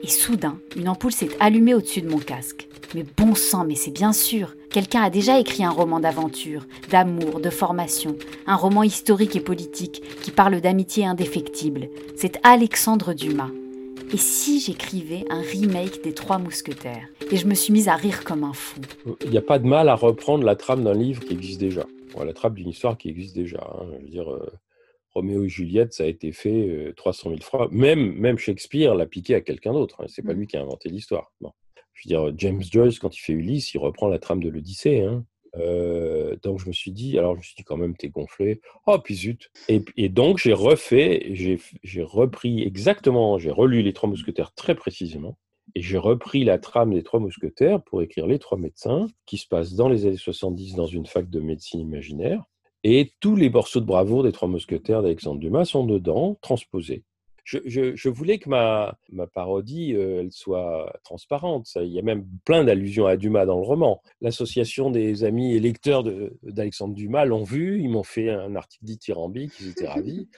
Et 0.05 0.09
soudain, 0.09 0.59
une 0.77 0.91
ampoule 0.91 1.13
s'est 1.13 1.31
allumée 1.41 1.73
au-dessus 1.73 2.03
de 2.03 2.11
mon 2.11 2.19
casque. 2.19 2.69
Mais 2.95 3.07
bon 3.17 3.35
sang, 3.35 3.65
mais 3.65 3.75
c'est 3.75 3.91
bien 3.91 4.13
sûr. 4.13 4.55
Quelqu'un 4.71 5.01
a 5.01 5.09
déjà 5.09 5.41
écrit 5.41 5.65
un 5.65 5.71
roman 5.71 5.99
d'aventure, 5.99 6.67
d'amour, 6.91 7.41
de 7.41 7.49
formation, 7.49 8.15
un 8.47 8.55
roman 8.55 8.83
historique 8.83 9.35
et 9.35 9.41
politique 9.41 10.03
qui 10.21 10.31
parle 10.31 10.61
d'amitié 10.61 11.07
indéfectible. 11.07 11.89
C'est 12.17 12.39
Alexandre 12.43 13.15
Dumas. 13.15 13.49
Et 14.13 14.19
si 14.19 14.61
j'écrivais 14.61 15.25
un 15.31 15.41
remake 15.41 16.05
des 16.05 16.13
Trois 16.13 16.37
Mousquetaires? 16.37 17.09
Et 17.31 17.39
je 17.39 17.47
me 17.47 17.55
suis 17.55 17.73
mise 17.73 17.89
à 17.89 17.95
rire 17.95 18.25
comme 18.25 18.45
un 18.45 18.53
fou. 18.53 18.83
Il 19.25 19.31
n'y 19.31 19.39
a 19.39 19.43
pas 19.43 19.59
de 19.59 19.67
mal 19.67 19.89
à 19.89 19.95
reprendre 19.95 20.45
la 20.45 20.55
trame 20.55 20.85
d'un 20.85 20.93
livre 20.93 21.25
qui 21.25 21.33
existe 21.33 21.61
déjà. 21.61 21.87
la 22.23 22.35
trame 22.35 22.53
d'une 22.53 22.69
histoire 22.69 22.99
qui 22.99 23.09
existe 23.09 23.35
déjà. 23.35 23.67
Hein. 23.75 23.87
Je 24.01 24.05
veux 24.05 24.11
dire, 24.11 24.31
euh, 24.31 24.53
Roméo 25.15 25.45
et 25.45 25.49
Juliette, 25.49 25.93
ça 25.93 26.05
a 26.05 26.07
été 26.07 26.33
fait 26.33 26.93
300 26.97 27.31
000 27.31 27.43
fois. 27.43 27.69
Même, 27.71 28.13
même 28.15 28.39
Shakespeare 28.39 28.95
l'a 28.95 29.07
piqué 29.07 29.35
à 29.35 29.41
quelqu'un 29.41 29.73
d'autre. 29.73 30.03
Hein. 30.03 30.07
C'est 30.09 30.23
pas 30.23 30.35
mmh. 30.35 30.39
lui 30.39 30.47
qui 30.47 30.57
a 30.57 30.63
inventé 30.63 30.89
l'histoire. 30.89 31.33
Je 31.95 32.09
veux 32.09 32.09
dire, 32.09 32.35
James 32.39 32.63
Joyce, 32.63 32.99
quand 32.99 33.17
il 33.17 33.21
fait 33.21 33.33
Ulysse, 33.33 33.73
il 33.75 33.79
reprend 33.79 34.09
la 34.09 34.19
trame 34.19 34.43
de 34.43 34.49
l'Odyssée. 34.49 35.01
Hein. 35.01 35.25
donc 36.43 36.59
je 36.59 36.67
me 36.67 36.73
suis 36.73 36.91
dit, 36.91 37.19
alors 37.19 37.35
je 37.35 37.39
me 37.39 37.43
suis 37.43 37.55
dit 37.57 37.65
quand 37.65 37.77
même, 37.77 37.97
t'es 37.97 38.09
gonflé. 38.09 38.61
Oh, 38.87 38.99
puis 38.99 39.15
zut. 39.15 39.51
Et, 39.69 40.09
donc 40.09 40.39
j'ai 40.39 40.53
refait, 40.53 41.31
j'ai 41.33 42.03
repris 42.03 42.63
exactement, 42.63 43.39
j'ai 43.39 43.51
relu 43.51 43.83
Les 43.83 43.93
Trois 43.93 44.09
Mousquetaires 44.09 44.53
très 44.55 44.75
précisément. 44.75 45.39
Et 45.75 45.83
j'ai 45.83 45.99
repris 45.99 46.45
la 46.45 46.59
trame 46.59 46.93
des 46.93 47.03
Trois 47.03 47.21
Mousquetaires 47.21 47.83
pour 47.83 48.03
écrire 48.03 48.27
Les 48.27 48.39
Trois 48.39 48.59
Médecins, 48.59 49.07
qui 49.27 49.39
se 49.39 49.49
passe 49.49 49.75
dans 49.75 49.89
les 49.89 50.07
années 50.07 50.17
70 50.17 50.75
dans 50.75 50.87
une 50.87 51.07
fac 51.07 51.29
de 51.31 51.41
médecine 51.41 51.81
imaginaire. 51.81 52.45
Et 52.85 53.13
tous 53.21 53.35
les 53.35 53.49
morceaux 53.49 53.81
de 53.81 53.87
bravoure 53.87 54.23
des 54.23 54.33
Trois 54.33 54.47
Mousquetaires 54.47 55.03
d'Alexandre 55.03 55.41
Dumas 55.41 55.65
sont 55.65 55.85
dedans, 55.85 56.39
transposés. 56.43 57.03
Je, 57.45 58.09
voulais 58.09 58.39
que 58.39 58.49
ma, 58.49 58.97
ma 59.13 59.27
parodie 59.27 59.95
euh, 59.95 60.21
elle 60.21 60.33
soit 60.33 60.99
transparente. 61.03 61.69
il 61.77 61.93
y 61.93 61.99
a 61.99 62.03
même 62.03 62.27
plein 62.47 62.65
d'allusions 62.65 63.07
à 63.07 63.19
Dumas 63.19 63.45
dans 63.45 63.59
le 63.59 63.67
roman. 63.67 64.01
L'association 64.23 64.91
des 64.91 65.25
amis 65.25 65.55
et 65.55 65.61
lecteurs 65.61 66.05
d'Alexandre 66.43 66.95
Dumas 66.95 67.27
l'ont 67.27 67.43
vu, 67.43 67.81
ils 67.81 67.89
m'ont 67.89 68.03
fait 68.03 68.31
un 68.31 68.57
article 68.57 68.85
dithyrambique, 68.87 69.53
ils 69.61 69.71
étaient 69.71 69.89
ravis. 69.89 70.29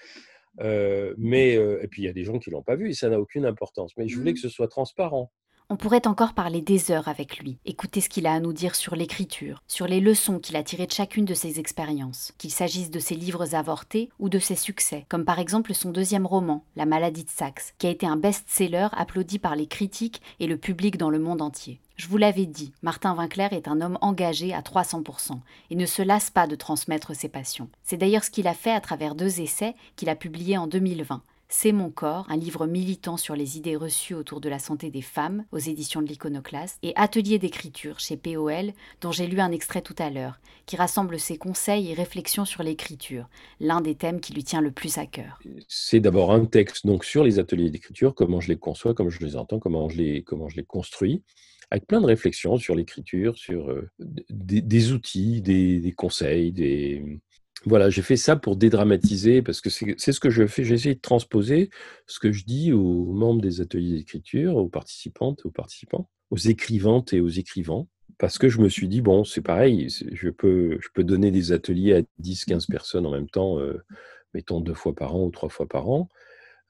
Euh, 0.61 1.15
mais 1.19 1.57
euh, 1.57 1.83
et 1.83 1.89
puis 1.89 2.03
il 2.03 2.07
y 2.07 2.09
a 2.09 2.13
des 2.13 2.25
gens 2.25 2.39
qui 2.39 2.51
l'ont 2.51 2.63
pas 2.63 2.77
vu 2.77 2.89
et 2.91 2.95
ça 2.95 3.09
n'a 3.09 3.21
aucune 3.21 3.45
importance. 3.45 3.93
Mais 3.97 4.09
je 4.09 4.17
voulais 4.17 4.33
que 4.33 4.41
ce 4.41 4.49
soit 4.49 4.69
transparent. 4.69 5.31
On 5.69 5.75
pourrait 5.75 6.07
encore 6.07 6.33
parler 6.33 6.61
des 6.61 6.93
heures 6.93 7.09
avec 7.09 7.41
lui, 7.41 7.59
écouter 7.65 8.01
ce 8.01 8.09
qu'il 8.09 8.29
a 8.29 8.35
à 8.35 8.39
nous 8.39 8.53
dire 8.53 8.77
sur 8.77 8.95
l'écriture, 8.95 9.65
sur 9.67 9.89
les 9.89 9.99
leçons 9.99 10.39
qu'il 10.39 10.55
a 10.55 10.63
tirées 10.63 10.87
de 10.87 10.93
chacune 10.93 11.25
de 11.25 11.35
ses 11.35 11.59
expériences, 11.59 12.33
qu'il 12.39 12.53
s'agisse 12.53 12.89
de 12.89 13.01
ses 13.01 13.17
livres 13.17 13.57
avortés 13.57 14.09
ou 14.21 14.29
de 14.29 14.39
ses 14.39 14.55
succès, 14.55 15.07
comme 15.09 15.25
par 15.25 15.41
exemple 15.41 15.75
son 15.75 15.91
deuxième 15.91 16.25
roman, 16.25 16.63
La 16.77 16.87
maladie 16.87 17.25
de 17.25 17.31
Saxe, 17.31 17.75
qui 17.79 17.89
a 17.89 17.91
été 17.91 18.07
un 18.07 18.15
best-seller 18.15 18.87
applaudi 18.93 19.41
par 19.41 19.57
les 19.57 19.67
critiques 19.67 20.23
et 20.39 20.47
le 20.47 20.57
public 20.57 20.99
dans 20.99 21.11
le 21.11 21.19
monde 21.19 21.43
entier. 21.43 21.81
Je 21.97 22.07
vous 22.07 22.17
l'avais 22.17 22.47
dit, 22.47 22.73
Martin 22.83 23.17
Winkler 23.17 23.49
est 23.51 23.67
un 23.67 23.81
homme 23.81 23.99
engagé 24.03 24.55
à 24.55 24.61
300% 24.61 25.41
et 25.71 25.75
ne 25.75 25.87
se 25.87 26.03
lasse 26.03 26.31
pas 26.31 26.47
de 26.47 26.55
transmettre 26.55 27.17
ses 27.17 27.29
passions. 27.29 27.69
C'est 27.83 27.97
d'ailleurs 27.97 28.23
ce 28.23 28.31
qu'il 28.31 28.47
a 28.47 28.55
fait 28.55 28.71
à 28.71 28.81
travers 28.81 29.17
deux 29.17 29.41
essais 29.41 29.75
qu'il 29.97 30.11
a 30.11 30.15
publiés 30.15 30.59
en 30.59 30.69
2020. 30.69 31.23
C'est 31.49 31.71
mon 31.71 31.91
corps, 31.91 32.27
un 32.29 32.37
livre 32.37 32.67
militant 32.67 33.17
sur 33.17 33.37
les 33.37 33.57
idées 33.57 33.77
reçues 33.77 34.15
autour 34.15 34.41
de 34.41 34.49
la 34.49 34.59
santé 34.59 34.91
des 34.91 35.03
femmes 35.03 35.45
aux 35.53 35.59
éditions 35.59 36.03
de 36.03 36.09
l'Iconoclaste, 36.09 36.79
et 36.83 36.93
Atelier 36.97 37.39
d'écriture 37.39 38.01
chez 38.01 38.17
POL, 38.17 38.73
dont 39.01 39.13
j'ai 39.13 39.29
lu 39.29 39.39
un 39.39 39.53
extrait 39.53 39.83
tout 39.83 39.95
à 39.99 40.11
l'heure, 40.11 40.41
qui 40.67 40.75
rassemble 40.77 41.21
ses 41.21 41.39
conseils 41.39 41.91
et 41.91 41.95
réflexions 41.95 42.45
sur 42.45 42.65
l'écriture, 42.65 43.29
l'un 43.61 43.81
des 43.81 43.95
thèmes 43.95 44.21
qui 44.21 44.33
lui 44.33 44.43
tient 44.43 44.61
le 44.61 44.73
plus 44.73 44.99
à 44.99 45.07
cœur. 45.07 45.39
C'est 45.69 46.01
d'abord 46.01 46.33
un 46.33 46.47
texte 46.47 46.85
donc 46.85 47.05
sur 47.05 47.23
les 47.23 47.39
ateliers 47.39 47.71
d'écriture, 47.71 48.15
comment 48.15 48.41
je 48.41 48.49
les 48.49 48.59
conçois, 48.59 48.95
comment 48.95 49.11
je 49.11 49.25
les 49.25 49.37
entends, 49.37 49.61
comment 49.61 49.89
je 49.89 49.99
les, 49.99 50.23
comment 50.25 50.49
je 50.49 50.57
les 50.57 50.65
construis 50.65 51.23
avec 51.73 51.89
plein 51.89 52.01
de 52.01 52.07
réflexions 52.07 52.59
sur 52.59 52.77
l'écriture, 52.77 53.37
sur 53.37 53.71
euh, 53.71 53.91
des, 53.99 54.93
outils, 54.93 55.43
des 55.43 55.93
conseils, 55.97 56.53
des, 56.53 57.19
voilà, 57.65 57.91
j'ai 57.91 58.03
fait 58.03 58.17
ça 58.17 58.37
pour 58.37 58.57
dédramatiser, 58.57 59.43
parce 59.43 59.61
que 59.61 59.71
c'est 59.71 60.13
ce 60.13 60.21
que 60.21 60.31
je 60.31 60.47
fais. 60.47 60.65
J'ai 60.65 60.75
essayé 60.75 60.95
de 60.95 61.01
transposer 61.01 61.71
ce 62.07 62.21
que 62.21 62.31
je 62.31 62.45
dis 62.45 62.73
aux 62.73 63.13
membres 63.13 63.41
des 63.41 63.61
ateliers 63.61 63.97
d'écriture, 63.97 64.57
aux 64.57 64.69
participantes 64.69 65.41
et 65.45 65.49
aux 65.49 65.53
participants, 65.53 66.09
aux 66.31 66.37
écrivantes 66.37 67.13
et 67.13 67.21
aux 67.21 67.29
écrivains, 67.29 67.87
parce 68.19 68.39
que 68.39 68.49
je 68.49 68.61
me 68.61 68.69
suis 68.69 68.89
dit, 68.89 69.01
bon, 69.01 69.25
c'est 69.25 69.41
pareil, 69.41 69.89
je 69.89 70.31
peux, 70.31 70.79
je 70.81 70.89
peux 70.95 71.03
donner 71.03 71.31
des 71.31 71.53
ateliers 71.53 71.95
à 71.95 72.03
10, 72.19 72.45
15 72.45 72.67
personnes 72.67 73.07
en 73.07 73.11
même 73.11 73.29
temps, 73.29 73.59
euh, 73.59 73.83
mettons 74.35 74.61
deux 74.61 74.75
fois 74.75 74.95
par 74.95 75.17
an 75.17 75.25
ou 75.25 75.31
trois 75.31 75.49
fois 75.49 75.67
par 75.67 75.89
an. 75.89 76.09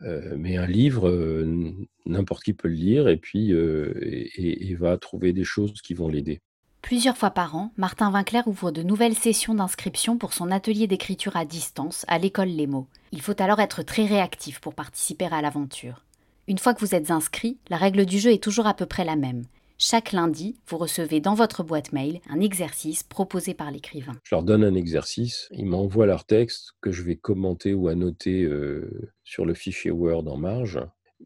Euh, 0.02 0.34
mais 0.36 0.56
un 0.56 0.66
livre, 0.66 1.08
euh, 1.08 1.72
n'importe 2.04 2.44
qui 2.44 2.52
peut 2.52 2.68
le 2.68 2.74
lire 2.74 3.08
et 3.08 3.16
puis 3.16 3.50
et 3.52 4.74
va 4.78 4.98
trouver 4.98 5.32
des 5.32 5.44
choses 5.44 5.80
qui 5.82 5.94
vont 5.94 6.08
l'aider. 6.08 6.42
Plusieurs 6.86 7.16
fois 7.16 7.30
par 7.30 7.56
an, 7.56 7.72
Martin 7.76 8.12
Winkler 8.12 8.42
ouvre 8.46 8.70
de 8.70 8.84
nouvelles 8.84 9.16
sessions 9.16 9.56
d'inscription 9.56 10.18
pour 10.18 10.32
son 10.32 10.52
atelier 10.52 10.86
d'écriture 10.86 11.36
à 11.36 11.44
distance 11.44 12.04
à 12.06 12.16
l'école 12.16 12.46
Les 12.46 12.68
Mots. 12.68 12.86
Il 13.10 13.22
faut 13.22 13.42
alors 13.42 13.58
être 13.58 13.82
très 13.82 14.06
réactif 14.06 14.60
pour 14.60 14.72
participer 14.72 15.24
à 15.24 15.42
l'aventure. 15.42 16.04
Une 16.46 16.58
fois 16.58 16.74
que 16.74 16.78
vous 16.78 16.94
êtes 16.94 17.10
inscrit, 17.10 17.58
la 17.70 17.76
règle 17.76 18.06
du 18.06 18.20
jeu 18.20 18.30
est 18.30 18.40
toujours 18.40 18.68
à 18.68 18.74
peu 18.74 18.86
près 18.86 19.04
la 19.04 19.16
même. 19.16 19.42
Chaque 19.78 20.12
lundi, 20.12 20.54
vous 20.68 20.78
recevez 20.78 21.18
dans 21.18 21.34
votre 21.34 21.64
boîte 21.64 21.92
mail 21.92 22.20
un 22.30 22.38
exercice 22.38 23.02
proposé 23.02 23.52
par 23.52 23.72
l'écrivain. 23.72 24.14
Je 24.22 24.36
leur 24.36 24.44
donne 24.44 24.62
un 24.62 24.76
exercice, 24.76 25.48
ils 25.50 25.66
m'envoient 25.66 26.06
leur 26.06 26.24
texte 26.24 26.74
que 26.80 26.92
je 26.92 27.02
vais 27.02 27.16
commenter 27.16 27.74
ou 27.74 27.88
annoter 27.88 28.44
euh, 28.44 29.10
sur 29.24 29.44
le 29.44 29.54
fichier 29.54 29.90
Word 29.90 30.28
en 30.28 30.36
marge. 30.36 30.78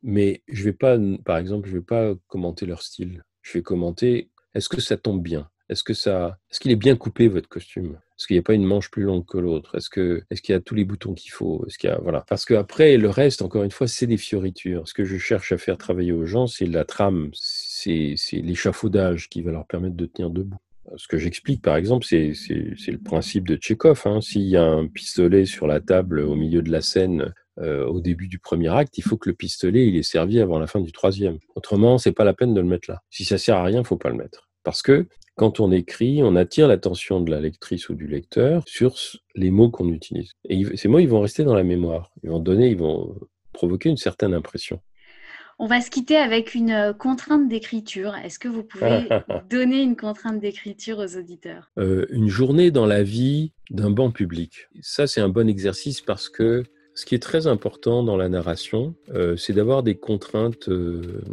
Mais 0.03 0.43
je 0.49 0.65
vais 0.65 0.73
pas, 0.73 0.97
par 1.27 1.37
exemple, 1.37 1.69
je 1.69 1.75
vais 1.75 1.85
pas 1.85 2.15
commenter 2.29 2.65
leur 2.65 2.81
style. 2.81 3.25
Je 3.43 3.59
vais 3.59 3.63
commenter 3.63 4.31
est-ce 4.55 4.69
que 4.69 4.81
ça 4.81 4.97
tombe 4.97 5.23
bien? 5.23 5.49
Est-ce 5.69 5.85
que 5.85 5.95
ça, 5.95 6.39
est-ce 6.51 6.59
qu'il 6.59 6.73
est 6.73 6.77
bien 6.77 6.97
coupé 6.97 7.29
votre 7.29 7.49
costume? 7.49 7.97
Est-ce 8.19 8.27
qu'il 8.27 8.35
n'y 8.35 8.41
a 8.41 8.43
pas 8.43 8.55
une 8.55 8.65
manche 8.65 8.91
plus 8.91 9.05
longue 9.05 9.25
que 9.25 9.39
l'autre? 9.39 9.77
Est-ce 9.77 9.89
que, 9.89 10.25
est-ce 10.29 10.43
qu'il 10.43 10.53
y 10.53 10.57
a 10.59 10.61
tous 10.61 10.75
les 10.75 10.85
boutons 10.85 11.15
qu'il 11.15 11.31
faut? 11.31 11.65
Est-ce 11.67 11.79
qu'il 11.79 11.89
y 11.89 11.93
a, 11.93 11.99
voilà. 12.03 12.25
Parce 12.29 12.45
qu'après, 12.45 12.97
le 12.97 13.09
reste, 13.09 13.41
encore 13.41 13.63
une 13.63 13.71
fois, 13.71 13.87
c'est 13.87 14.09
des 14.09 14.17
fioritures. 14.17 14.89
Ce 14.89 14.95
que 14.95 15.05
je 15.05 15.17
cherche 15.17 15.53
à 15.53 15.59
faire 15.59 15.79
travailler 15.79 16.11
aux 16.11 16.27
gens, 16.27 16.49
c'est 16.49 16.67
la 16.67 16.85
trame, 16.85 17.31
c'est, 17.35 18.17
l'échafaudage 18.33 19.29
qui 19.29 19.43
va 19.43 19.53
leur 19.53 19.65
permettre 19.65 19.95
de 19.95 20.07
tenir 20.07 20.31
debout. 20.31 20.59
Ce 20.97 21.07
que 21.07 21.19
j'explique, 21.19 21.63
par 21.63 21.77
exemple, 21.77 22.05
c'est, 22.05 22.33
le 22.49 22.99
principe 22.99 23.47
de 23.47 23.55
Tchekhov. 23.55 24.03
Hein. 24.07 24.21
S'il 24.21 24.43
y 24.43 24.57
a 24.57 24.65
un 24.65 24.89
pistolet 24.89 25.47
sur 25.47 25.69
la 25.69 25.81
table 25.81 26.19
au 26.19 26.35
milieu 26.35 26.63
de 26.63 26.73
la 26.73 26.81
scène 26.81 27.33
euh, 27.61 27.87
au 27.87 28.01
début 28.01 28.29
du 28.29 28.39
premier 28.39 28.69
acte, 28.69 28.99
il 28.99 29.05
faut 29.05 29.17
que 29.17 29.29
le 29.29 29.35
pistolet 29.35 29.87
il 29.87 29.97
est 29.97 30.03
servi 30.03 30.41
avant 30.41 30.59
la 30.59 30.67
fin 30.67 30.81
du 30.81 30.93
troisième. 30.93 31.39
Autrement, 31.55 31.99
c'est 31.99 32.13
pas 32.13 32.25
la 32.25 32.35
peine 32.35 32.55
de 32.55 32.61
le 32.61 32.67
mettre 32.67 32.91
là. 32.91 33.03
Si 33.11 33.25
ça 33.25 33.39
sert 33.39 33.57
à 33.57 33.65
rien, 33.65 33.85
faut 33.85 33.97
pas 33.97 34.11
le 34.11 34.17
mettre. 34.17 34.49
Parce 34.63 34.83
que 34.83 35.07
quand 35.37 35.61
on 35.61 35.73
écrit, 35.73 36.23
on 36.23 36.37
attire 36.37 36.69
l'attention 36.69 37.21
de 37.21 37.31
la 37.31 37.41
lectrice 37.41 37.89
ou 37.89 37.95
du 37.95 38.07
lecteur 38.07 38.63
sur 38.67 38.95
les 39.35 39.51
mots 39.51 39.71
qu'on 39.71 39.89
utilise. 39.89 40.33
Et 40.49 40.77
ces 40.77 40.89
mots, 40.89 40.99
ils 40.99 41.09
vont 41.09 41.21
rester 41.21 41.45
dans 41.45 41.55
la 41.55 41.65
mémoire. 41.65 42.13
Ils 42.23 42.31
vont 42.31 42.41
donner, 42.41 42.69
ils 42.69 42.77
vont 42.77 43.17
provoquer 43.53 43.89
une 43.89 43.97
certaine 43.97 44.35
impression. 44.35 44.81
On 45.59 45.67
va 45.67 45.83
se 45.83 45.91
quitter 45.91 46.17
avec 46.17 46.55
une 46.55 46.71
euh, 46.71 46.93
contrainte 46.95 47.47
d'écriture. 47.47 48.15
Est-ce 48.25 48.39
que 48.39 48.49
vous 48.49 48.63
pouvez 48.63 49.09
donner 49.51 49.83
une 49.83 49.95
contrainte 49.95 50.41
d'écriture 50.41 50.99
aux 50.99 51.19
auditeurs? 51.19 51.71
Euh, 51.79 52.07
Une 52.09 52.29
journée 52.29 52.71
dans 52.71 52.87
la 52.87 53.03
vie 53.03 53.53
d'un 53.69 53.91
banc 53.91 54.11
public. 54.11 54.69
Ça, 54.81 55.07
c'est 55.07 55.21
un 55.21 55.29
bon 55.29 55.49
exercice 55.51 56.01
parce 56.01 56.31
que 56.31 56.65
ce 57.01 57.07
qui 57.07 57.15
est 57.15 57.23
très 57.23 57.47
important 57.47 58.03
dans 58.03 58.19
la 58.19 58.29
narration, 58.29 58.95
euh, 59.15 59.35
c'est 59.35 59.55
d'avoir 59.55 59.83
des 59.83 59.95
contraintes 59.95 60.69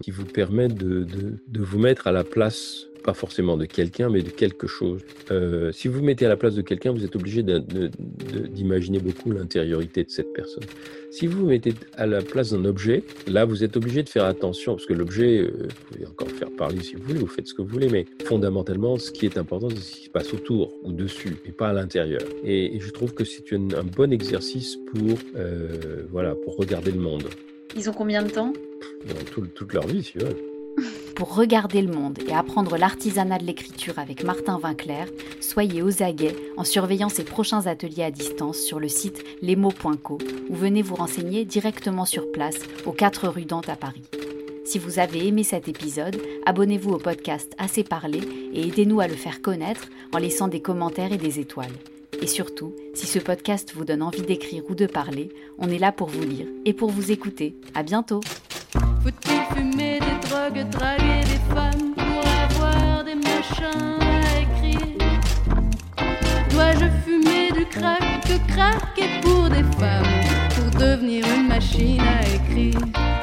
qui 0.02 0.12
vous 0.12 0.24
permettent 0.24 0.78
de, 0.78 1.42
vous 1.60 1.78
mettre 1.78 2.08
à 2.08 2.14
la 2.14 2.24
place 2.24 2.88
pas 3.08 3.14
forcément 3.14 3.56
de 3.56 3.64
quelqu'un, 3.64 4.10
mais 4.10 4.22
de 4.22 4.30
quelque 4.30 4.68
chose. 4.68 5.00
Euh, 5.32 5.72
si 5.72 5.88
vous 5.88 6.00
vous 6.00 6.04
mettez 6.04 6.26
à 6.26 6.30
la 6.30 6.36
place 6.36 6.56
de 6.56 6.62
quelqu'un, 6.62 6.92
vous 6.92 7.06
êtes 7.06 7.16
obligé 7.16 7.42
d'imaginer 7.42 9.00
beaucoup 9.00 9.32
l'intériorité 9.32 10.04
de 10.04 10.10
cette 10.10 10.34
personne. 10.34 10.66
Si 11.10 11.26
vous 11.26 11.40
vous 11.40 11.46
mettez 11.46 11.74
à 11.96 12.06
la 12.06 12.22
place 12.22 12.52
d'un 12.52 12.66
objet, 12.66 13.04
là, 13.26 13.46
vous 13.46 13.64
êtes 13.64 13.78
obligé 13.78 14.04
de 14.04 14.10
faire 14.10 14.26
attention, 14.26 14.74
parce 14.74 14.86
que 14.86 14.94
l'objet, 14.94 15.38
euh, 15.38 15.52
vous 15.70 15.86
pouvez 15.94 16.06
encore 16.06 16.30
faire 16.32 16.52
parler 16.52 16.84
si 16.84 16.96
vous 16.96 17.04
voulez, 17.04 17.20
vous 17.20 17.28
faites 17.28 17.48
ce 17.48 17.54
que 17.54 17.62
vous 17.62 17.70
voulez, 17.70 17.88
mais 17.88 18.06
fondamentalement, 18.26 18.98
ce 18.98 19.10
qui 19.12 19.26
est 19.26 19.38
important, 19.38 19.70
c'est 19.70 19.78
ce 19.78 19.96
qui 19.96 20.06
se 20.08 20.10
passe 20.10 20.34
autour 20.34 20.74
ou 20.84 20.92
dessus, 20.92 21.38
et 21.46 21.54
pas 21.54 21.70
à 21.70 21.74
l'intérieur. 21.74 22.24
Et, 22.44 22.78
je 22.78 22.90
trouve 22.92 23.14
que 23.14 23.24
c'est 23.24 23.54
un 23.54 23.86
bon 23.86 24.12
exercice 24.12 24.76
pour, 24.76 25.18
euh, 25.38 26.04
voilà, 26.12 26.36
pour 26.36 26.58
regarder 26.58 26.92
le 26.92 27.00
monde. 27.00 27.24
Ils 27.78 27.90
ont 27.90 27.94
combien 27.94 28.22
de 28.22 28.30
temps? 28.30 28.52
Dans 29.08 29.44
toute 29.56 29.74
leur 29.74 29.88
vie, 29.88 30.04
si 30.04 30.18
vous 30.18 30.26
voulez 30.26 30.47
pour 31.18 31.36
regarder 31.36 31.82
le 31.82 31.92
monde 31.92 32.20
et 32.28 32.34
apprendre 32.34 32.78
l'artisanat 32.78 33.40
de 33.40 33.44
l'écriture 33.44 33.98
avec 33.98 34.24
Martin 34.24 34.60
Vinclair, 34.60 35.08
soyez 35.42 35.82
aux 35.82 36.04
aguets 36.04 36.36
en 36.58 36.64
surveillant 36.64 37.10
ses 37.10 37.24
prochains 37.24 37.66
ateliers 37.66 38.04
à 38.04 38.12
distance 38.12 38.60
sur 38.60 38.80
le 38.80 38.88
site 38.88 39.24
lesmots.co 39.42 40.20
ou 40.50 40.56
venez 40.56 40.84
vous 40.84 40.94
renseigner 40.94 41.44
directement 41.44 42.06
sur 42.06 42.32
place 42.32 42.60
aux 42.86 42.92
4 42.92 43.30
rue 43.30 43.46
Dante 43.46 43.68
à 43.68 43.76
Paris. 43.76 44.04
Si 44.64 44.78
vous 44.78 45.00
avez 45.00 45.26
aimé 45.26 45.44
cet 45.44 45.68
épisode, 45.68 46.22
abonnez-vous 46.46 46.92
au 46.92 47.00
podcast 47.00 47.52
Assez 47.58 47.84
parlé 47.84 48.22
et 48.54 48.68
aidez-nous 48.68 49.00
à 49.00 49.08
le 49.08 49.16
faire 49.16 49.42
connaître 49.42 49.88
en 50.14 50.20
laissant 50.20 50.48
des 50.48 50.62
commentaires 50.62 51.14
et 51.14 51.18
des 51.18 51.40
étoiles. 51.40 51.74
Et 52.22 52.28
surtout, 52.28 52.76
si 52.94 53.08
ce 53.08 53.18
podcast 53.18 53.74
vous 53.74 53.86
donne 53.86 54.04
envie 54.04 54.22
d'écrire 54.22 54.62
ou 54.70 54.76
de 54.76 54.86
parler, 54.86 55.30
on 55.58 55.68
est 55.72 55.80
là 55.80 55.92
pour 55.92 56.10
vous 56.10 56.24
lire 56.24 56.46
et 56.66 56.74
pour 56.74 56.92
vous 56.92 57.12
écouter. 57.12 57.56
À 57.74 57.82
bientôt! 57.82 58.22
Des 60.38 60.64
drogues, 60.64 60.70
draguer 60.70 61.22
des 61.24 61.56
femmes 61.56 61.94
pour 61.96 62.24
avoir 62.44 63.04
des 63.04 63.16
machins 63.16 64.00
à 64.02 64.42
écrire. 64.42 64.98
Dois-je 66.50 66.86
fumer 67.06 67.52
du 67.52 67.66
crack 67.66 68.22
que 68.22 68.52
craquer 68.52 69.22
pour 69.22 69.50
des 69.50 69.64
femmes 69.78 70.06
pour 70.56 70.80
devenir 70.80 71.26
une 71.36 71.48
machine 71.48 72.02
à 72.02 72.22
écrire? 72.28 73.17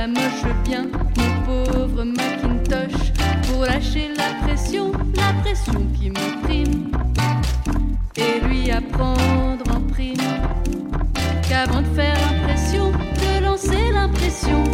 la 0.00 0.06
moche 0.06 0.54
bien, 0.64 0.86
mon 1.18 1.44
pauvre 1.44 2.04
Macintosh, 2.04 3.12
pour 3.46 3.66
lâcher 3.66 4.08
la 4.16 4.46
pression, 4.46 4.92
la 5.14 5.34
pression 5.42 5.86
qui 5.94 6.08
m'opprime, 6.08 6.90
et 8.16 8.40
lui 8.46 8.70
apprendre 8.70 9.64
en 9.76 9.80
prime 9.92 10.16
qu'avant 11.46 11.82
de 11.82 11.94
faire 11.94 12.16
l'impression, 12.16 12.92
de 12.92 13.44
lancer 13.44 13.92
l'impression, 13.92 14.64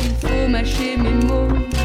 il 0.00 0.26
faut 0.26 0.48
mâcher 0.48 0.96
mes 0.96 1.26
mots. 1.26 1.75